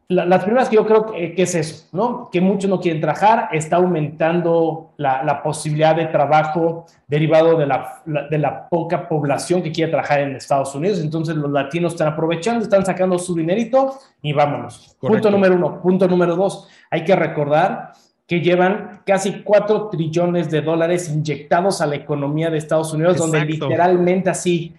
las 0.07 0.43
primeras 0.43 0.69
que 0.69 0.75
yo 0.75 0.85
creo 0.85 1.07
que, 1.07 1.33
es 1.35 1.55
eso, 1.55 1.87
¿no? 1.91 2.29
Que 2.31 2.39
muchos 2.39 2.69
no 2.69 2.79
quieren 2.79 3.01
trabajar, 3.01 3.49
está 3.51 3.77
aumentando 3.77 4.91
la, 4.97 5.41
posibilidad 5.41 5.95
de 5.95 6.05
trabajo 6.05 6.85
derivado 7.07 7.57
de 7.57 7.65
la, 7.65 8.01
de 8.05 8.37
la, 8.37 8.69
poca 8.69 9.07
población 9.07 9.63
que 9.63 9.71
quiere 9.71 9.91
trabajar 9.91 10.19
en 10.19 10.35
Estados 10.35 10.75
Unidos. 10.75 10.99
Entonces 10.99 11.35
los 11.35 11.49
latinos 11.49 11.93
están 11.93 12.09
aprovechando, 12.09 12.63
están 12.63 12.85
sacando 12.85 13.17
su 13.17 13.33
dinerito 13.33 13.97
y 14.21 14.31
vámonos. 14.33 14.95
Punto 14.99 15.31
número 15.31 15.55
uno. 15.55 15.81
Punto 15.81 16.07
número 16.07 16.35
dos, 16.35 16.67
hay 16.91 17.03
que 17.03 17.15
recordar 17.15 17.93
que 18.27 18.41
llevan 18.41 19.01
casi 19.05 19.43
4 19.43 19.89
trillones 19.89 20.49
de 20.49 20.61
dólares 20.61 21.09
inyectados 21.09 21.81
a 21.81 21.85
la 21.85 21.95
economía 21.95 22.49
de 22.49 22.57
Estados 22.57 22.91
Unidos, 22.93 23.17
donde 23.17 23.45
literalmente 23.45 24.31
así 24.31 24.73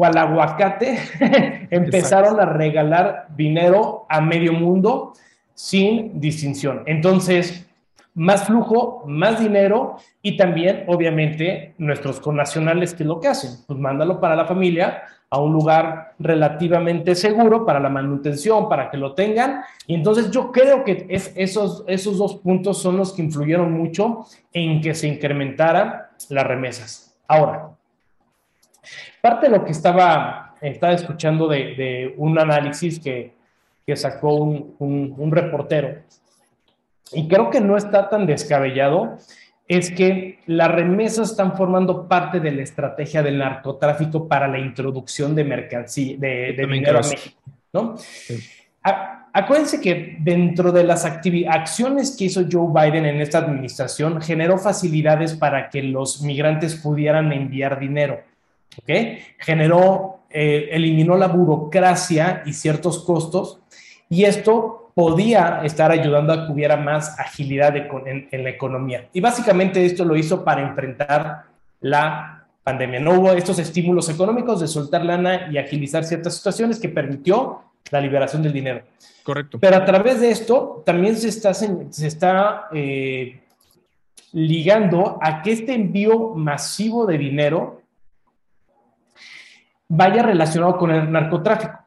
cual 0.00 0.16
aguacate, 0.16 0.98
empezaron 1.70 2.40
a 2.40 2.46
regalar 2.46 3.26
dinero 3.36 4.06
a 4.08 4.22
medio 4.22 4.54
mundo 4.54 5.12
sin 5.52 6.18
distinción. 6.18 6.84
Entonces, 6.86 7.68
más 8.14 8.44
flujo, 8.44 9.04
más 9.06 9.38
dinero 9.38 9.96
y 10.22 10.38
también, 10.38 10.84
obviamente, 10.86 11.74
nuestros 11.76 12.18
connacionales, 12.18 12.94
que 12.94 13.02
es 13.02 13.06
lo 13.06 13.20
que 13.20 13.28
hacen? 13.28 13.62
Pues 13.66 13.78
mándalo 13.78 14.20
para 14.20 14.34
la 14.36 14.46
familia 14.46 15.02
a 15.28 15.38
un 15.38 15.52
lugar 15.52 16.14
relativamente 16.18 17.14
seguro 17.14 17.66
para 17.66 17.78
la 17.78 17.90
manutención, 17.90 18.70
para 18.70 18.90
que 18.90 18.96
lo 18.96 19.12
tengan. 19.12 19.60
Y 19.86 19.96
entonces 19.96 20.30
yo 20.30 20.50
creo 20.50 20.82
que 20.82 21.04
es, 21.10 21.30
esos, 21.36 21.84
esos 21.86 22.16
dos 22.16 22.36
puntos 22.36 22.80
son 22.80 22.96
los 22.96 23.12
que 23.12 23.20
influyeron 23.20 23.70
mucho 23.70 24.24
en 24.54 24.80
que 24.80 24.94
se 24.94 25.08
incrementaran 25.08 26.04
las 26.30 26.46
remesas. 26.46 27.18
Ahora, 27.28 27.76
Parte 29.20 29.48
de 29.48 29.56
lo 29.56 29.64
que 29.64 29.72
estaba, 29.72 30.54
estaba 30.60 30.92
escuchando 30.92 31.48
de, 31.48 32.14
un 32.16 32.38
análisis 32.38 32.98
que, 32.98 33.34
que 33.86 33.96
sacó 33.96 34.34
un, 34.34 34.74
un, 34.78 35.30
reportero, 35.30 35.98
y 37.12 37.28
creo 37.28 37.50
que 37.50 37.60
no 37.60 37.76
está 37.76 38.08
tan 38.08 38.26
descabellado, 38.26 39.16
es 39.66 39.90
que 39.90 40.40
las 40.46 40.70
remesas 40.70 41.30
están 41.30 41.56
formando 41.56 42.08
parte 42.08 42.40
de 42.40 42.50
la 42.50 42.62
estrategia 42.62 43.22
del 43.22 43.38
narcotráfico 43.38 44.26
para 44.26 44.48
la 44.48 44.58
introducción 44.58 45.34
de 45.34 45.44
mercancía, 45.44 46.16
de, 46.18 46.66
dinero 46.68 46.98
a 46.98 47.08
México, 47.08 47.40
¿no? 47.72 47.94
acuérdense 49.32 49.80
que 49.80 50.16
dentro 50.20 50.72
de 50.72 50.84
las 50.84 51.04
acciones 51.04 52.16
que 52.16 52.24
hizo 52.24 52.42
Joe 52.50 52.68
Biden 52.72 53.06
en 53.06 53.20
esta 53.20 53.38
administración, 53.38 54.20
generó 54.20 54.58
facilidades 54.58 55.34
para 55.34 55.68
que 55.68 55.82
los 55.82 56.22
migrantes 56.22 56.76
pudieran 56.76 57.32
enviar 57.32 57.78
dinero. 57.78 58.20
¿Ok? 58.78 58.90
Generó, 59.38 60.20
eh, 60.30 60.68
eliminó 60.72 61.16
la 61.16 61.28
burocracia 61.28 62.42
y 62.46 62.52
ciertos 62.52 63.04
costos 63.04 63.60
y 64.08 64.24
esto 64.24 64.80
podía 64.94 65.60
estar 65.64 65.90
ayudando 65.90 66.32
a 66.32 66.46
que 66.46 66.52
hubiera 66.52 66.76
más 66.76 67.18
agilidad 67.18 67.74
en, 67.76 68.44
la 68.44 68.50
economía. 68.50 69.08
Y 69.12 69.20
básicamente 69.20 69.84
esto 69.84 70.04
lo 70.04 70.16
hizo 70.16 70.44
para 70.44 70.62
enfrentar 70.62 71.44
la 71.80 72.44
pandemia. 72.62 73.00
No 73.00 73.12
hubo 73.12 73.32
estos 73.32 73.58
estímulos 73.58 74.08
económicos 74.08 74.60
de 74.60 74.68
soltar 74.68 75.04
lana 75.04 75.48
y 75.50 75.58
agilizar 75.58 76.04
ciertas 76.04 76.36
situaciones 76.36 76.78
que 76.78 76.88
permitió 76.88 77.62
la 77.90 78.00
liberación 78.00 78.42
del 78.42 78.52
dinero. 78.52 78.82
Correcto. 79.22 79.58
Pero 79.60 79.76
a 79.76 79.84
través 79.84 80.20
de 80.20 80.30
esto 80.30 80.82
también 80.84 81.16
se 81.16 81.28
está, 81.28 81.54
se 81.54 82.06
está 82.06 82.68
eh, 82.72 83.40
ligando 84.32 85.18
a 85.20 85.40
que 85.40 85.52
este 85.52 85.72
envío 85.72 86.34
masivo 86.34 87.06
de 87.06 87.16
dinero 87.16 87.79
vaya 89.90 90.22
relacionado 90.22 90.78
con 90.78 90.90
el 90.92 91.10
narcotráfico. 91.10 91.78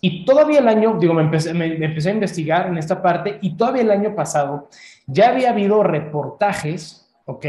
Y 0.00 0.24
todavía 0.26 0.58
el 0.58 0.68
año, 0.68 0.98
digo, 1.00 1.14
me 1.14 1.22
empecé, 1.22 1.50
empecé, 1.50 2.10
a 2.10 2.12
investigar 2.12 2.66
en 2.66 2.76
esta 2.76 3.00
parte 3.00 3.38
y 3.40 3.56
todavía 3.56 3.82
el 3.82 3.90
año 3.90 4.14
pasado 4.14 4.68
ya 5.06 5.30
había 5.30 5.50
habido 5.50 5.82
reportajes, 5.82 7.10
¿ok? 7.24 7.46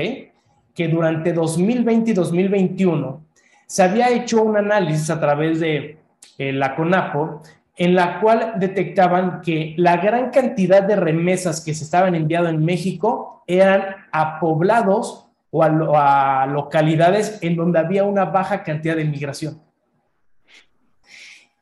Que 0.74 0.88
durante 0.88 1.34
2020 1.34 2.12
y 2.12 2.14
2021 2.14 3.26
se 3.66 3.84
había 3.84 4.10
hecho 4.10 4.44
un 4.44 4.56
análisis 4.56 5.10
a 5.10 5.20
través 5.20 5.60
de 5.60 5.98
eh, 6.38 6.54
la 6.54 6.76
CONAPO 6.76 7.42
en 7.76 7.96
la 7.96 8.22
cual 8.22 8.54
detectaban 8.58 9.42
que 9.42 9.74
la 9.78 9.98
gran 9.98 10.30
cantidad 10.30 10.84
de 10.84 10.96
remesas 10.96 11.60
que 11.60 11.74
se 11.74 11.84
estaban 11.84 12.16
enviando 12.16 12.50
en 12.50 12.64
México 12.64 13.44
eran 13.48 13.84
a 14.12 14.40
poblados 14.40 15.28
o 15.50 15.64
a, 15.64 16.44
a 16.44 16.48
localidades 16.48 17.40
en 17.42 17.56
donde 17.58 17.80
había 17.80 18.06
una 18.06 18.26
baja 18.26 18.64
cantidad 18.64 18.96
de 18.96 19.02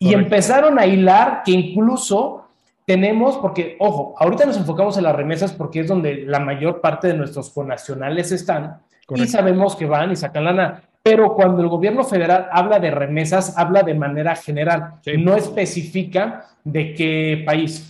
Y 0.03 0.13
empezaron 0.13 0.77
a 0.79 0.85
hilar 0.85 1.43
que 1.45 1.51
incluso 1.51 2.43
tenemos, 2.85 3.37
porque, 3.37 3.77
ojo, 3.79 4.15
ahorita 4.17 4.45
nos 4.45 4.57
enfocamos 4.57 4.97
en 4.97 5.03
las 5.03 5.15
remesas 5.15 5.53
porque 5.53 5.79
es 5.79 5.87
donde 5.87 6.23
la 6.25 6.39
mayor 6.39 6.81
parte 6.81 7.07
de 7.07 7.13
nuestros 7.13 7.49
conacionales 7.51 8.31
están 8.31 8.81
y 9.15 9.27
sabemos 9.27 9.75
que 9.75 9.85
van 9.85 10.11
y 10.11 10.15
sacan 10.15 10.45
lana. 10.45 10.83
Pero 11.01 11.33
cuando 11.35 11.61
el 11.61 11.69
gobierno 11.69 12.03
federal 12.03 12.47
habla 12.51 12.79
de 12.79 12.91
remesas, 12.91 13.57
habla 13.57 13.83
de 13.83 13.93
manera 13.93 14.35
general, 14.35 14.95
no 15.19 15.35
especifica 15.35 16.47
de 16.63 16.93
qué 16.93 17.43
país. 17.45 17.89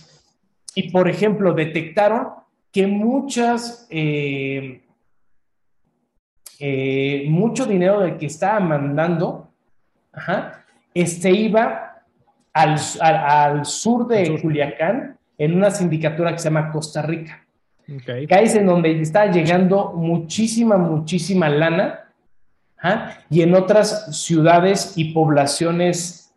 Y, 0.74 0.90
por 0.90 1.08
ejemplo, 1.08 1.52
detectaron 1.52 2.28
que 2.72 2.88
muchas, 2.88 3.86
eh, 3.90 4.82
eh, 6.58 7.26
mucho 7.28 7.66
dinero 7.66 8.00
del 8.00 8.18
que 8.18 8.26
estaba 8.26 8.58
mandando, 8.58 9.48
este 10.92 11.30
iba 11.30 11.93
al, 12.54 13.66
sur 13.66 14.06
de 14.06 14.40
Culiacán, 14.40 15.18
en 15.36 15.56
una 15.56 15.70
sindicatura 15.70 16.32
que 16.32 16.38
se 16.38 16.44
llama 16.44 16.70
Costa 16.70 17.02
Rica. 17.02 17.44
Okay. 17.82 18.26
Que 18.26 18.42
es 18.42 18.54
en 18.54 18.66
donde 18.66 18.98
está 19.00 19.26
llegando 19.30 19.92
muchísima, 19.92 20.78
muchísima 20.78 21.48
lana, 21.48 22.12
¿ah? 22.82 23.18
y 23.28 23.42
en 23.42 23.54
otras 23.54 24.16
ciudades 24.16 24.94
y 24.96 25.12
poblaciones 25.12 26.32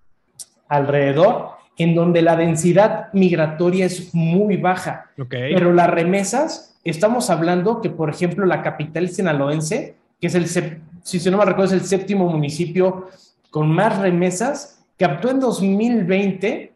alrededor, 0.67 1.51
en 1.77 1.93
donde 1.95 2.23
la 2.23 2.36
densidad 2.36 3.13
migratoria 3.13 3.86
es 3.86 4.13
muy 4.13 4.58
baja. 4.58 5.12
Okay. 5.17 5.53
Pero 5.53 5.71
las 5.71 5.89
remesas, 5.89 6.80
estamos 6.84 7.30
hablando 7.30 7.82
que, 7.82 7.91
por 7.91 8.10
ejemplo, 8.10 8.45
la 8.45 8.63
capital 8.63 9.08
sinaloense, 9.10 9.95
que 10.19 10.27
es 10.27 10.36
el, 10.36 10.47
si 10.47 11.30
no 11.30 11.38
me 11.38 11.45
recuerdo, 11.45 11.75
es 11.75 11.82
el 11.82 11.88
séptimo 11.88 12.27
municipio 12.27 13.08
con 13.51 13.71
más 13.71 13.99
remesas, 13.99 14.76
captó 14.97 15.29
en 15.29 15.39
2020 15.39 16.73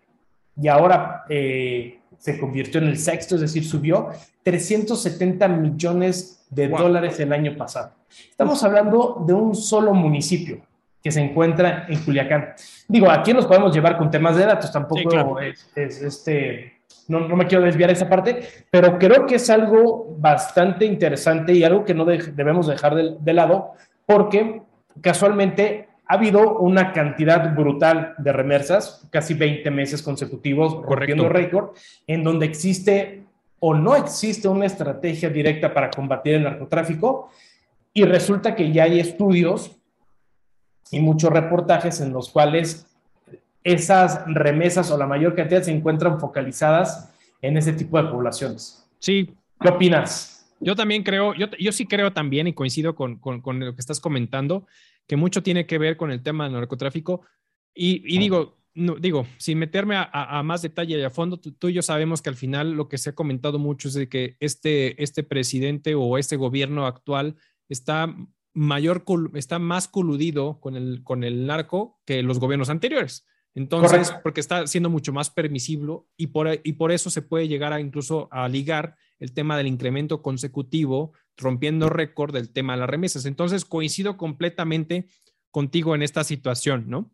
y 0.61 0.67
ahora 0.67 1.23
eh, 1.27 1.99
se 2.17 2.39
convirtió 2.39 2.79
en 2.79 2.87
el 2.87 2.97
sexto, 2.97 3.35
es 3.35 3.41
decir, 3.41 3.65
subió 3.65 4.09
370 4.43 5.47
millones 5.47 6.45
de 6.49 6.67
dólares 6.67 7.19
el 7.19 7.33
año 7.33 7.55
pasado. 7.57 7.93
Estamos 8.29 8.63
hablando 8.63 9.23
de 9.25 9.33
un 9.33 9.55
solo 9.55 9.93
municipio 9.93 10.61
que 11.01 11.11
se 11.11 11.21
encuentra 11.21 11.87
en 11.89 11.99
Culiacán. 12.03 12.53
Digo, 12.87 13.09
aquí 13.09 13.33
nos 13.33 13.47
podemos 13.47 13.73
llevar 13.73 13.97
con 13.97 14.11
temas 14.11 14.35
de 14.35 14.45
datos, 14.45 14.71
tampoco 14.71 15.39
es, 15.39 16.01
este, 16.01 16.81
no, 17.07 17.21
no, 17.21 17.35
me 17.35 17.47
quiero 17.47 17.63
desviar 17.63 17.89
esa 17.89 18.07
parte, 18.07 18.41
pero 18.69 18.99
creo 18.99 19.25
que 19.25 19.35
es 19.35 19.49
algo 19.49 20.15
bastante 20.19 20.85
interesante 20.85 21.53
y 21.53 21.63
algo 21.63 21.83
que 21.83 21.95
no 21.95 22.05
debemos 22.05 22.67
dejar 22.67 22.93
de, 22.93 23.15
de 23.19 23.33
lado, 23.33 23.71
porque 24.05 24.61
casualmente 25.01 25.87
ha 26.11 26.15
habido 26.15 26.57
una 26.57 26.91
cantidad 26.91 27.55
brutal 27.55 28.15
de 28.17 28.33
remesas, 28.33 29.07
casi 29.11 29.33
20 29.33 29.71
meses 29.71 30.03
consecutivos, 30.03 30.85
rompiendo 30.85 31.29
récord, 31.29 31.69
en 32.05 32.21
donde 32.21 32.47
existe 32.47 33.23
o 33.61 33.73
no 33.73 33.95
existe 33.95 34.49
una 34.49 34.65
estrategia 34.65 35.29
directa 35.29 35.73
para 35.73 35.89
combatir 35.89 36.35
el 36.35 36.43
narcotráfico 36.43 37.31
y 37.93 38.03
resulta 38.03 38.55
que 38.55 38.73
ya 38.73 38.83
hay 38.83 38.99
estudios 38.99 39.77
y 40.91 40.99
muchos 40.99 41.31
reportajes 41.31 42.01
en 42.01 42.11
los 42.11 42.27
cuales 42.27 42.87
esas 43.63 44.21
remesas 44.25 44.91
o 44.91 44.97
la 44.97 45.07
mayor 45.07 45.33
cantidad 45.33 45.61
se 45.61 45.71
encuentran 45.71 46.19
focalizadas 46.19 47.09
en 47.41 47.55
ese 47.55 47.71
tipo 47.71 48.03
de 48.03 48.09
poblaciones. 48.09 48.85
Sí. 48.99 49.33
¿Qué 49.61 49.69
opinas? 49.69 50.45
Yo 50.59 50.75
también 50.75 51.03
creo, 51.03 51.33
yo, 51.35 51.47
yo 51.57 51.71
sí 51.71 51.85
creo 51.85 52.11
también 52.11 52.47
y 52.47 52.53
coincido 52.53 52.95
con, 52.95 53.15
con, 53.15 53.39
con 53.39 53.61
lo 53.61 53.73
que 53.73 53.79
estás 53.79 54.01
comentando, 54.01 54.67
que 55.11 55.17
mucho 55.17 55.43
tiene 55.43 55.65
que 55.65 55.77
ver 55.77 55.97
con 55.97 56.09
el 56.09 56.23
tema 56.23 56.45
del 56.45 56.53
narcotráfico. 56.53 57.25
Y, 57.75 58.17
digo, 58.17 58.59
no, 58.73 58.95
digo, 58.95 59.27
sin 59.35 59.59
meterme 59.59 59.97
a, 59.97 60.41
más 60.41 60.61
detalle 60.61 60.97
y 60.97 61.03
a 61.03 61.09
fondo, 61.09 61.37
tú, 61.37 61.67
y 61.67 61.73
yo 61.73 61.81
sabemos 61.81 62.21
que 62.21 62.29
al 62.29 62.37
final 62.37 62.71
lo 62.71 62.87
que 62.87 62.97
se 62.97 63.09
ha 63.09 63.13
comentado 63.13 63.59
mucho 63.59 63.89
es 63.89 63.93
de 63.93 64.07
que 64.07 64.37
este, 64.39 65.03
este 65.03 65.23
presidente 65.23 65.95
o 65.95 66.17
este 66.17 66.37
gobierno 66.37 66.87
actual 66.87 67.35
está 67.67 68.15
mayor, 68.53 69.03
está 69.33 69.59
más 69.59 69.89
coludido 69.89 70.61
con 70.61 70.77
el, 70.77 71.03
con 71.03 71.25
el 71.25 71.45
narco 71.45 71.99
que 72.05 72.23
los 72.23 72.39
gobiernos 72.39 72.69
anteriores. 72.69 73.27
Entonces, 73.53 74.13
porque 74.23 74.39
está 74.39 74.65
siendo 74.65 74.89
mucho 74.89 75.11
más 75.11 75.29
permisible 75.29 76.03
y 76.15 76.27
por, 76.27 76.47
y 76.63 76.71
por 76.71 76.93
eso 76.93 77.09
se 77.09 77.21
puede 77.21 77.49
llegar 77.49 77.73
a 77.73 77.81
incluso 77.81 78.29
a 78.31 78.47
ligar 78.47 78.95
el 79.21 79.33
tema 79.33 79.55
del 79.55 79.67
incremento 79.67 80.21
consecutivo 80.21 81.13
rompiendo 81.37 81.87
récord 81.87 82.33
del 82.33 82.51
tema 82.51 82.73
de 82.73 82.79
las 82.79 82.89
remesas. 82.89 83.25
Entonces, 83.25 83.63
coincido 83.63 84.17
completamente 84.17 85.07
contigo 85.51 85.95
en 85.95 86.01
esta 86.01 86.25
situación, 86.25 86.89
¿no? 86.89 87.11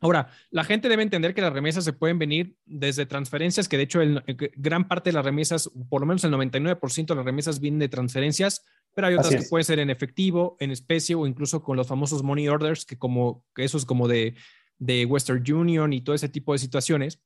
Ahora, 0.00 0.30
la 0.50 0.64
gente 0.64 0.88
debe 0.88 1.02
entender 1.02 1.34
que 1.34 1.42
las 1.42 1.52
remesas 1.52 1.84
se 1.84 1.92
pueden 1.92 2.18
venir 2.18 2.56
desde 2.64 3.06
transferencias, 3.06 3.68
que 3.68 3.76
de 3.76 3.82
hecho 3.82 4.00
el, 4.00 4.22
gran 4.56 4.88
parte 4.88 5.10
de 5.10 5.14
las 5.14 5.24
remesas, 5.24 5.70
por 5.88 6.00
lo 6.00 6.06
menos 6.06 6.24
el 6.24 6.32
99% 6.32 7.06
de 7.06 7.14
las 7.14 7.24
remesas 7.24 7.60
vienen 7.60 7.80
de 7.80 7.88
transferencias, 7.88 8.64
pero 8.94 9.08
hay 9.08 9.14
otras 9.14 9.34
que 9.34 9.48
pueden 9.50 9.64
ser 9.64 9.80
en 9.80 9.90
efectivo, 9.90 10.56
en 10.60 10.70
especie 10.70 11.14
o 11.14 11.26
incluso 11.26 11.62
con 11.62 11.76
los 11.76 11.88
famosos 11.88 12.22
money 12.22 12.48
orders, 12.48 12.86
que 12.86 12.96
como 12.96 13.44
que 13.54 13.64
eso 13.64 13.76
es 13.76 13.84
como 13.84 14.08
de, 14.08 14.36
de 14.78 15.04
Western 15.04 15.42
Union 15.52 15.92
y 15.92 16.00
todo 16.00 16.14
ese 16.14 16.28
tipo 16.28 16.52
de 16.52 16.58
situaciones. 16.58 17.20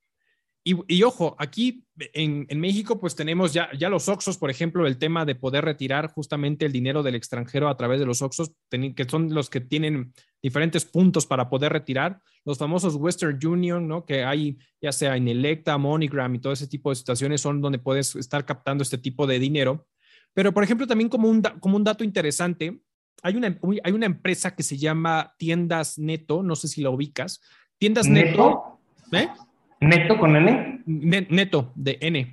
Y, 0.71 1.03
ojo, 1.03 1.35
aquí 1.39 1.87
en, 2.13 2.47
México 2.61 3.01
pues 3.01 3.17
tenemos 3.17 3.55
ya, 3.55 3.71
ya 3.79 3.89
los 3.89 4.07
Oxos, 4.07 4.37
por 4.37 4.51
ejemplo, 4.51 4.87
el 4.87 4.99
tema 4.99 5.25
de 5.25 5.35
poder 5.35 5.65
retirar 5.65 6.13
justamente 6.13 6.67
el 6.67 6.73
dinero 6.73 7.03
del 7.03 7.15
extranjero 7.15 7.71
a 7.71 7.77
través 7.79 8.01
de 8.01 8.05
los 8.05 8.21
Oxos, 8.21 8.53
que 8.71 9.07
son 9.09 9.33
los 9.33 9.49
que 9.49 9.63
tienen 9.63 10.13
diferentes 10.43 10.85
puntos 10.85 11.25
para 11.25 11.49
poder 11.49 11.73
retirar. 11.73 12.21
Los 12.45 12.59
famosos 12.59 12.97
Western 12.97 13.39
Union, 13.43 13.89
¿no? 13.89 14.05
Que 14.05 14.25
hay 14.25 14.59
ya 14.79 14.93
sea 14.93 15.17
en 15.17 15.29
Electa, 15.29 15.79
MoneyGram 15.79 16.35
y 16.35 16.39
todo 16.39 16.53
ese 16.53 16.67
tipo 16.67 16.91
de 16.91 16.97
situaciones 16.97 17.41
son 17.41 17.63
donde 17.63 17.79
puedes 17.79 18.15
estar 18.17 18.45
captando 18.45 18.83
este 18.83 18.99
tipo 18.99 19.27
de 19.27 19.39
dinero. 19.39 19.87
Pero, 20.35 20.53
por 20.53 20.65
ejemplo, 20.65 20.87
también 20.87 21.09
como 21.09 21.31
un, 21.31 21.41
como 21.61 21.79
un 21.79 21.85
dato 21.85 22.05
interesante, 22.05 22.79
hay 23.23 23.37
una, 23.37 23.59
hay 23.85 23.93
una 23.93 24.07
empresa 24.07 24.55
que 24.55 24.63
se 24.63 24.77
llama 24.77 25.35
Tiendas 25.39 25.99
Neto, 25.99 26.43
no 26.43 26.57
sé 26.57 26.69
si 26.69 26.83
la 26.83 26.91
ubicas. 26.91 27.41
Tiendas 27.79 28.07
Neto. 28.07 28.79
¿Neto? 29.11 29.33
¿eh? 29.33 29.48
¿Neto 29.81 30.19
con 30.19 30.37
N? 30.37 30.83
neto, 30.87 31.73
de 31.75 31.99
N, 32.01 32.33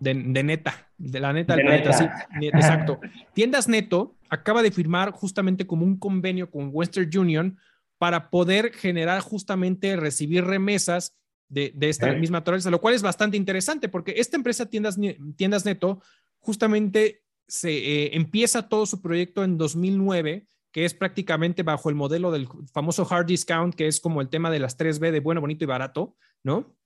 de, 0.00 0.14
neta, 0.14 0.90
de 0.98 1.20
la 1.20 1.32
neta, 1.32 1.56
neta. 1.56 1.92
sí, 1.92 2.04
exacto. 2.42 3.00
Tiendas 3.34 3.68
Neto 3.68 4.16
acaba 4.28 4.62
de 4.62 4.70
firmar 4.70 5.12
justamente 5.12 5.66
como 5.66 5.84
un 5.84 5.96
convenio 5.96 6.50
con 6.50 6.70
Western 6.72 7.10
Union 7.16 7.58
para 7.98 8.30
poder 8.30 8.72
generar 8.74 9.20
justamente 9.20 9.96
recibir 9.96 10.44
remesas 10.44 11.16
de, 11.48 11.72
esta 11.80 12.12
misma 12.12 12.38
naturaleza, 12.38 12.70
lo 12.70 12.80
cual 12.80 12.94
es 12.94 13.02
bastante 13.02 13.36
interesante 13.36 13.88
porque 13.88 14.14
esta 14.16 14.36
empresa 14.36 14.66
Tiendas, 14.66 14.98
Tiendas 15.36 15.64
Neto 15.64 16.02
justamente 16.40 17.22
se 17.46 17.70
eh, 17.70 18.16
empieza 18.16 18.68
todo 18.68 18.86
su 18.86 19.00
proyecto 19.00 19.44
en 19.44 19.56
2009 19.56 20.48
que 20.74 20.84
es 20.84 20.92
prácticamente 20.92 21.62
bajo 21.62 21.88
el 21.88 21.94
modelo 21.94 22.32
del 22.32 22.48
famoso 22.72 23.06
hard 23.08 23.26
discount, 23.26 23.76
que 23.76 23.86
es 23.86 24.00
como 24.00 24.20
el 24.20 24.28
tema 24.28 24.50
de 24.50 24.58
las 24.58 24.76
3B 24.76 25.12
de 25.12 25.20
bueno, 25.20 25.40
bonito 25.40 25.62
y 25.62 25.68
barato, 25.68 26.16
¿no? 26.42 26.76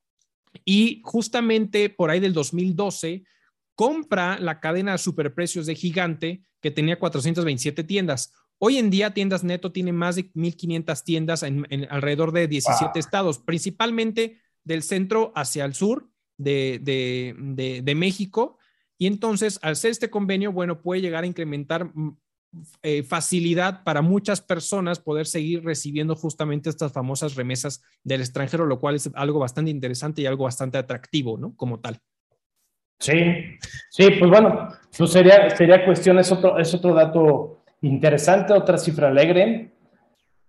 Y 0.67 1.01
justamente 1.05 1.89
por 1.89 2.11
ahí 2.11 2.21
del 2.21 2.35
2012 2.35 3.25
compra 3.75 4.39
la 4.39 4.61
cadena 4.61 4.93
de 4.93 4.99
superprecios 4.99 5.65
de 5.65 5.75
Gigante, 5.75 6.43
que 6.61 6.71
tenía 6.71 6.99
427 6.99 7.83
tiendas. 7.83 8.35
Hoy 8.59 8.77
en 8.77 8.91
día, 8.91 9.15
Tiendas 9.15 9.43
Neto 9.43 9.73
tiene 9.73 9.95
más 9.95 10.17
de 10.17 10.31
1.500 10.35 11.05
tiendas 11.05 11.43
en, 11.43 11.67
alrededor 11.89 12.33
de 12.33 12.47
17 12.47 12.99
estados, 12.99 13.39
principalmente 13.39 14.39
del 14.65 14.83
centro 14.83 15.33
hacia 15.35 15.65
el 15.65 15.73
sur 15.73 16.11
de, 16.37 16.79
de, 16.83 17.95
México. 17.95 18.59
Y 18.99 19.07
entonces, 19.07 19.59
al 19.63 19.77
ser 19.77 19.93
este 19.93 20.11
convenio, 20.11 20.53
bueno, 20.53 20.83
puede 20.83 21.01
llegar 21.01 21.25
a 21.25 21.27
incrementar 21.27 21.91
eh, 22.83 23.03
facilidad 23.03 23.85
para 23.85 24.03
muchas 24.03 24.41
personas 24.41 24.99
poder 24.99 25.27
seguir 25.27 25.65
recibiendo 25.65 26.15
justamente 26.15 26.71
estas 26.71 26.93
famosas 26.93 27.35
remesas 27.35 27.83
del 28.05 28.21
extranjero, 28.21 28.67
lo 28.67 28.79
cual 28.79 28.97
es 28.97 29.11
algo 29.15 29.39
bastante 29.39 29.71
interesante 29.71 30.23
y 30.23 30.27
algo 30.27 30.45
bastante 30.45 30.79
atractivo, 30.79 31.39
¿no? 31.39 31.55
Como 31.57 31.81
tal. 31.81 31.99
Sí, 32.99 33.15
sí, 33.91 34.11
pues 34.19 34.31
bueno, 34.31 34.69
pues 34.97 35.13
sería, 35.13 35.55
sería 35.57 35.85
cuestión, 35.85 36.19
es 36.19 36.33
otro, 36.33 36.59
es 36.59 36.75
otro 36.75 36.95
dato 36.95 37.63
interesante, 37.83 38.53
otra 38.53 38.77
cifra 38.77 39.09
alegre. 39.09 39.73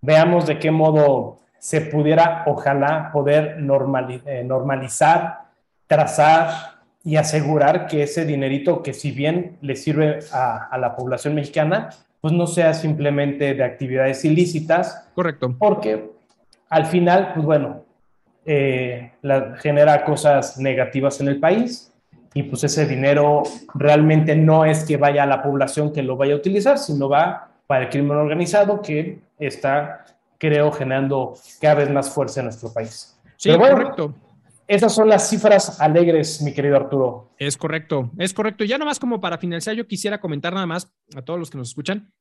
Veamos 0.02 0.48
de 0.48 0.58
qué 0.58 0.72
modo 0.72 1.40
se 1.60 1.82
pudiera, 1.82 2.44
ojalá, 2.48 3.12
poder 3.12 3.58
eh, 3.60 4.44
normalizar, 4.44 5.40
trazar 5.86 6.79
y 7.04 7.16
asegurar 7.16 7.88
que 7.88 8.04
ese 8.04 8.26
dinerito 8.26 8.84
que 8.84 8.94
si 8.94 9.12
bien 9.12 9.58
le 9.62 9.76
sirve 9.76 10.20
a, 10.32 10.78
la 10.78 10.96
población 10.96 11.36
mexicana, 11.36 11.90
pues 12.22 12.34
no 12.34 12.48
sea 12.48 12.74
simplemente 12.74 13.54
de 13.54 13.64
actividades 13.64 14.26
ilícitas. 14.26 15.08
Correcto. 15.16 15.56
Porque 15.58 16.12
al 16.70 16.86
final, 16.86 17.32
pues 17.34 17.46
bueno, 17.46 17.84
eh, 18.46 19.12
genera 19.60 20.04
cosas 20.04 20.58
negativas 20.58 21.22
en 21.22 21.30
el 21.30 21.40
país 21.40 21.94
y 22.34 22.44
pues 22.44 22.64
ese 22.64 22.86
dinero 22.86 23.44
realmente 23.74 24.36
no 24.36 24.66
es 24.66 24.84
que 24.84 24.98
vaya 24.98 25.24
a 25.24 25.26
la 25.26 25.42
población 25.42 25.92
que 25.94 26.04
lo 26.04 26.18
vaya 26.18 26.34
a 26.34 26.38
utilizar, 26.38 26.78
sino 26.78 27.10
va 27.10 27.50
para 27.66 27.84
el 27.84 27.90
crimen 27.90 28.18
organizado 28.18 28.82
que 28.82 29.20
está, 29.38 30.06
creo, 30.38 30.72
generando 30.72 31.36
cada 31.62 31.76
vez 31.76 31.90
más 31.90 32.10
fuerza 32.10 32.42
en 32.42 32.48
nuestro 32.48 32.74
país. 32.74 33.18
Sí, 33.38 33.56
correcto. 33.56 34.14
Esas 34.70 34.94
son 34.94 35.10
las 35.10 35.28
cifras 35.28 35.82
alegres, 35.82 36.44
mi 36.44 36.54
querido 36.54 36.76
Arturo. 36.76 37.34
Es 37.40 37.58
correcto, 37.58 38.12
es 38.20 38.36
correcto. 38.36 38.64
Ya 38.64 38.78
nomás 38.78 39.00
como 39.00 39.20
para 39.20 39.40
finalizar, 39.40 39.74
yo 39.74 39.88
quisiera 39.88 40.22
comentar 40.22 40.54
nada 40.54 40.68
más 40.68 40.94
a 41.16 41.24
todos 41.24 41.40
los 41.40 41.50
que 41.50 41.58
nos 41.58 41.70
escuchan 41.70 42.14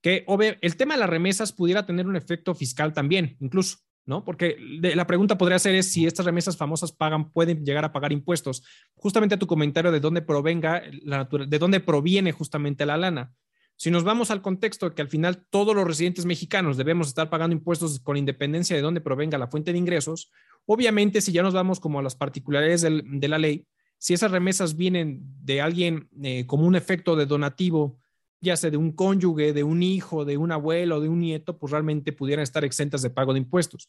que 0.00 0.26
el 0.62 0.76
tema 0.76 0.94
de 0.94 1.00
las 1.00 1.08
remesas 1.08 1.52
pudiera 1.52 1.86
tener 1.86 2.08
un 2.08 2.16
efecto 2.16 2.56
fiscal 2.56 2.92
también, 2.92 3.36
incluso, 3.38 3.78
¿no? 4.04 4.24
Porque 4.24 4.56
la 4.58 5.06
pregunta 5.06 5.38
podría 5.38 5.60
ser 5.60 5.76
es 5.76 5.92
si 5.92 6.04
estas 6.04 6.26
remesas 6.26 6.56
famosas 6.56 6.90
pagan, 6.90 7.30
pueden 7.30 7.64
llegar 7.64 7.84
a 7.84 7.92
pagar 7.92 8.10
impuestos. 8.10 8.64
Justamente 8.96 9.36
a 9.36 9.38
tu 9.38 9.46
comentario 9.46 9.92
de 9.92 10.00
dónde 10.00 10.22
provenga, 10.22 10.82
la, 11.04 11.26
de 11.26 11.58
dónde 11.60 11.78
proviene 11.78 12.32
justamente 12.32 12.84
la 12.84 12.96
lana. 12.96 13.32
Si 13.76 13.92
nos 13.92 14.02
vamos 14.02 14.32
al 14.32 14.42
contexto 14.42 14.88
de 14.88 14.94
que 14.96 15.02
al 15.02 15.08
final 15.08 15.46
todos 15.50 15.74
los 15.74 15.86
residentes 15.86 16.24
mexicanos 16.24 16.76
debemos 16.76 17.06
estar 17.06 17.30
pagando 17.30 17.54
impuestos 17.54 18.00
con 18.00 18.16
independencia 18.16 18.74
de 18.74 18.82
dónde 18.82 19.00
provenga 19.00 19.38
la 19.38 19.46
fuente 19.46 19.72
de 19.72 19.78
ingresos, 19.78 20.32
Obviamente, 20.66 21.20
si 21.20 21.32
ya 21.32 21.42
nos 21.42 21.54
vamos 21.54 21.80
como 21.80 21.98
a 21.98 22.02
las 22.02 22.14
particularidades 22.14 22.82
de 22.82 23.28
la 23.28 23.38
ley, 23.38 23.66
si 23.98 24.14
esas 24.14 24.30
remesas 24.30 24.76
vienen 24.76 25.20
de 25.42 25.60
alguien 25.60 26.08
eh, 26.22 26.44
como 26.46 26.66
un 26.66 26.74
efecto 26.74 27.14
de 27.14 27.26
donativo, 27.26 27.98
ya 28.40 28.56
sea 28.56 28.70
de 28.70 28.76
un 28.76 28.92
cónyuge, 28.92 29.52
de 29.52 29.62
un 29.62 29.82
hijo, 29.82 30.24
de 30.24 30.36
un 30.36 30.50
abuelo, 30.50 31.00
de 31.00 31.08
un 31.08 31.20
nieto, 31.20 31.56
pues 31.56 31.70
realmente 31.70 32.12
pudieran 32.12 32.42
estar 32.42 32.64
exentas 32.64 33.02
de 33.02 33.10
pago 33.10 33.32
de 33.32 33.38
impuestos. 33.38 33.88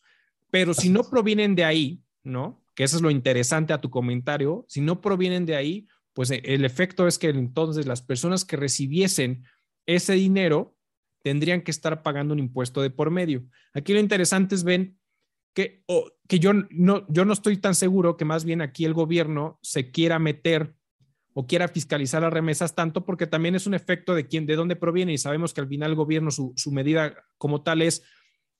Pero 0.52 0.76
si 0.76 0.90
no 0.90 1.10
provienen 1.10 1.56
de 1.56 1.64
ahí, 1.66 2.04
¿no? 2.24 2.64
Que 2.76 2.84
eso 2.84 2.98
es 2.98 3.02
lo 3.02 3.10
interesante 3.10 3.74
a 3.74 3.82
tu 3.82 3.90
comentario, 3.90 4.66
si 4.68 4.82
no 4.82 5.02
provienen 5.02 5.48
de 5.48 5.56
ahí, 5.56 5.88
pues 6.14 6.30
eh, 6.30 6.42
el 6.46 6.64
efecto 6.64 7.08
es 7.08 7.18
que 7.18 7.30
entonces 7.30 7.88
las 7.88 8.04
personas 8.04 8.46
que 8.46 8.56
recibiesen 8.56 9.46
ese 9.88 10.14
dinero 10.14 10.76
tendrían 11.24 11.62
que 11.62 11.72
estar 11.72 12.04
pagando 12.04 12.34
un 12.34 12.40
impuesto 12.40 12.82
de 12.82 12.92
por 12.92 13.10
medio. 13.10 13.44
Aquí 13.74 13.94
lo 13.94 14.00
interesante 14.00 14.54
es 14.54 14.64
ver 14.64 14.92
que, 15.54 15.84
que 16.28 16.40
yo, 16.40 16.52
no, 16.72 17.06
yo 17.10 17.26
no 17.26 17.34
estoy 17.34 17.58
tan 17.58 17.76
seguro 17.76 18.18
que 18.18 18.26
más 18.26 18.44
bien 18.44 18.62
aquí 18.62 18.86
el 18.86 18.94
gobierno 18.94 19.60
se 19.62 19.92
quiera 19.92 20.20
meter 20.20 20.76
o 21.34 21.48
quiera 21.48 21.68
fiscalizar 21.68 22.22
las 22.22 22.34
remesas 22.34 22.76
tanto 22.76 23.06
porque 23.06 23.28
también 23.28 23.56
es 23.56 23.68
un 23.68 23.74
efecto 23.74 24.16
de 24.16 24.28
quién, 24.28 24.46
de 24.46 24.56
dónde 24.56 24.76
proviene 24.76 25.14
y 25.14 25.18
sabemos 25.18 25.54
que 25.54 25.62
al 25.62 25.68
final 25.68 25.92
el 25.92 25.96
gobierno 25.96 26.32
su, 26.32 26.54
su 26.56 26.72
medida 26.72 27.16
como 27.38 27.64
tal 27.64 27.82
es 27.82 28.04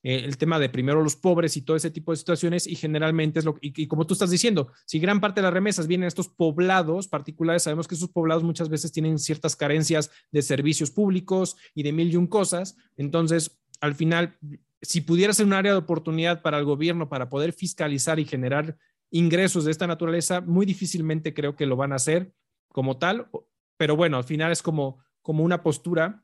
eh, 0.04 0.24
el 0.26 0.38
tema 0.38 0.60
de 0.60 0.70
primero 0.70 1.02
los 1.02 1.16
pobres 1.16 1.56
y 1.56 1.62
todo 1.62 1.78
ese 1.78 1.90
tipo 1.90 2.12
de 2.12 2.18
situaciones 2.18 2.68
y 2.68 2.76
generalmente 2.76 3.40
es 3.40 3.46
lo 3.46 3.58
y, 3.62 3.82
y, 3.82 3.88
como 3.88 4.06
tú 4.06 4.14
estás 4.14 4.32
diciendo, 4.32 4.72
si 4.86 5.00
gran 5.00 5.22
parte 5.22 5.40
de 5.40 5.44
las 5.44 5.54
remesas 5.54 5.88
vienen 5.88 6.06
a 6.06 6.08
estos 6.10 6.28
poblados 6.28 7.08
particulares, 7.08 7.64
sabemos 7.64 7.88
que 7.88 7.96
esos 7.96 8.10
poblados 8.10 8.44
muchas 8.44 8.70
veces 8.70 8.92
tienen 8.92 9.18
ciertas 9.18 9.56
carencias 9.56 10.12
de 10.32 10.42
servicios 10.42 10.92
públicos 10.92 11.56
y 11.74 11.84
de 11.84 11.94
mil 11.94 12.12
y 12.12 12.18
un 12.18 12.28
cosas, 12.28 12.76
entonces 12.98 13.60
al 13.80 13.96
final 13.96 14.38
si 14.84 15.02
pudiera 15.02 15.34
ser 15.34 15.46
un 15.46 15.54
área 15.54 15.72
de 15.72 15.78
oportunidad 15.78 16.42
para 16.42 16.60
el 16.60 16.66
gobierno 16.66 17.10
para 17.10 17.30
poder 17.30 17.54
fiscalizar 17.54 18.20
y 18.20 18.26
generar 18.26 18.78
ingresos 19.10 19.66
de 19.66 19.72
esta 19.72 19.88
naturaleza, 19.88 20.42
muy 20.42 20.66
difícilmente 20.66 21.34
creo 21.34 21.56
que 21.56 21.66
lo 21.66 21.76
van 21.76 21.94
a 21.94 21.96
hacer 21.96 22.34
como 22.68 22.98
tal, 22.98 23.30
pero 23.78 23.96
bueno, 23.96 24.18
al 24.18 24.24
final 24.24 24.52
es 24.52 24.62
como, 24.62 25.00
como 25.22 25.44
una 25.44 25.64
postura 25.64 26.24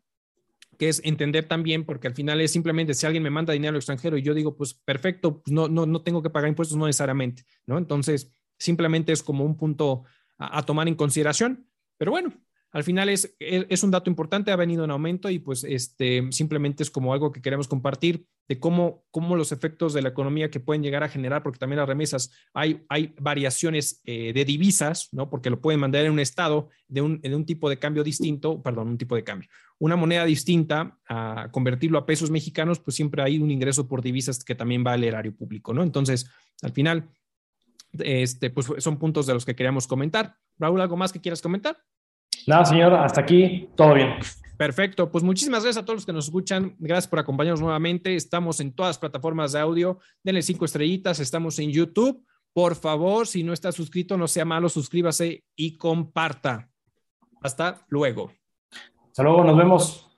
que 0.77 0.89
es 0.89 1.01
entender 1.03 1.47
también, 1.47 1.85
porque 1.85 2.07
al 2.07 2.15
final 2.15 2.41
es 2.41 2.51
simplemente 2.51 2.93
si 2.93 3.05
alguien 3.05 3.23
me 3.23 3.29
manda 3.29 3.53
dinero 3.53 3.77
extranjero 3.77 4.17
y 4.17 4.21
yo 4.21 4.33
digo, 4.33 4.55
pues 4.55 4.73
perfecto, 4.73 5.41
pues 5.41 5.51
no, 5.51 5.67
no, 5.67 5.85
no 5.85 6.01
tengo 6.01 6.21
que 6.21 6.29
pagar 6.29 6.49
impuestos, 6.49 6.77
no 6.77 6.85
necesariamente, 6.85 7.43
¿no? 7.65 7.77
Entonces, 7.77 8.31
simplemente 8.57 9.11
es 9.11 9.21
como 9.23 9.43
un 9.43 9.57
punto 9.57 10.03
a 10.37 10.63
tomar 10.65 10.87
en 10.87 10.95
consideración, 10.95 11.67
pero 11.97 12.11
bueno, 12.11 12.33
al 12.71 12.83
final 12.83 13.09
es, 13.09 13.35
es 13.39 13.83
un 13.83 13.91
dato 13.91 14.09
importante, 14.09 14.51
ha 14.51 14.55
venido 14.55 14.83
en 14.83 14.91
aumento 14.91 15.29
y 15.29 15.39
pues 15.39 15.63
este, 15.63 16.27
simplemente 16.31 16.83
es 16.83 16.91
como 16.91 17.13
algo 17.13 17.31
que 17.31 17.41
queremos 17.41 17.67
compartir 17.67 18.27
de 18.47 18.59
cómo, 18.59 19.05
cómo 19.11 19.35
los 19.35 19.51
efectos 19.51 19.93
de 19.93 20.03
la 20.03 20.09
economía 20.09 20.51
que 20.51 20.59
pueden 20.59 20.83
llegar 20.83 21.03
a 21.03 21.09
generar, 21.09 21.41
porque 21.41 21.57
también 21.57 21.79
las 21.79 21.87
remesas 21.87 22.31
hay, 22.53 22.83
hay 22.89 23.13
variaciones 23.19 24.01
eh, 24.05 24.33
de 24.33 24.45
divisas, 24.45 25.09
¿no? 25.11 25.29
Porque 25.29 25.49
lo 25.49 25.61
pueden 25.61 25.79
mandar 25.79 26.05
en 26.05 26.11
un 26.11 26.19
estado 26.19 26.69
de 26.87 27.01
un, 27.01 27.21
un 27.23 27.45
tipo 27.45 27.69
de 27.69 27.79
cambio 27.79 28.03
distinto, 28.03 28.61
perdón, 28.61 28.89
un 28.89 28.97
tipo 28.97 29.15
de 29.15 29.23
cambio, 29.23 29.49
una 29.79 29.95
moneda 29.95 30.25
distinta 30.25 30.99
a 31.07 31.49
convertirlo 31.51 31.97
a 31.97 32.05
pesos 32.05 32.29
mexicanos, 32.29 32.79
pues 32.79 32.95
siempre 32.95 33.23
hay 33.23 33.39
un 33.39 33.49
ingreso 33.49 33.87
por 33.87 34.01
divisas 34.01 34.43
que 34.43 34.55
también 34.55 34.83
va 34.85 34.93
al 34.93 35.03
erario 35.03 35.35
público, 35.35 35.73
¿no? 35.73 35.81
Entonces, 35.81 36.29
al 36.61 36.71
final, 36.71 37.09
este, 37.97 38.51
pues 38.51 38.67
son 38.77 38.99
puntos 38.99 39.25
de 39.25 39.33
los 39.33 39.45
que 39.45 39.55
queríamos 39.55 39.87
comentar. 39.87 40.35
Raúl, 40.57 40.81
¿algo 40.81 40.97
más 40.97 41.11
que 41.11 41.21
quieras 41.21 41.41
comentar? 41.41 41.77
Nada, 42.49 42.65
señor, 42.65 42.95
hasta 42.95 43.21
aquí, 43.21 43.69
todo 43.75 43.93
bien. 43.93 44.15
Perfecto, 44.57 45.11
pues 45.11 45.23
muchísimas 45.23 45.61
gracias 45.61 45.83
a 45.83 45.85
todos 45.85 45.97
los 45.97 46.05
que 46.07 46.13
nos 46.13 46.25
escuchan. 46.25 46.75
Gracias 46.79 47.07
por 47.07 47.19
acompañarnos 47.19 47.61
nuevamente. 47.61 48.15
Estamos 48.15 48.59
en 48.59 48.73
todas 48.73 48.89
las 48.89 48.97
plataformas 48.97 49.51
de 49.51 49.59
audio. 49.59 49.99
Denle 50.23 50.41
cinco 50.41 50.65
estrellitas. 50.65 51.19
Estamos 51.19 51.59
en 51.59 51.69
YouTube. 51.69 52.25
Por 52.51 52.73
favor, 52.73 53.27
si 53.27 53.43
no 53.43 53.53
está 53.53 53.71
suscrito, 53.71 54.17
no 54.17 54.27
sea 54.27 54.45
malo, 54.45 54.67
suscríbase 54.67 55.43
y 55.55 55.77
comparta. 55.77 56.67
Hasta 57.43 57.85
luego. 57.87 58.31
Hasta 59.05 59.21
luego, 59.21 59.43
nos 59.43 59.55
vemos. 59.55 60.08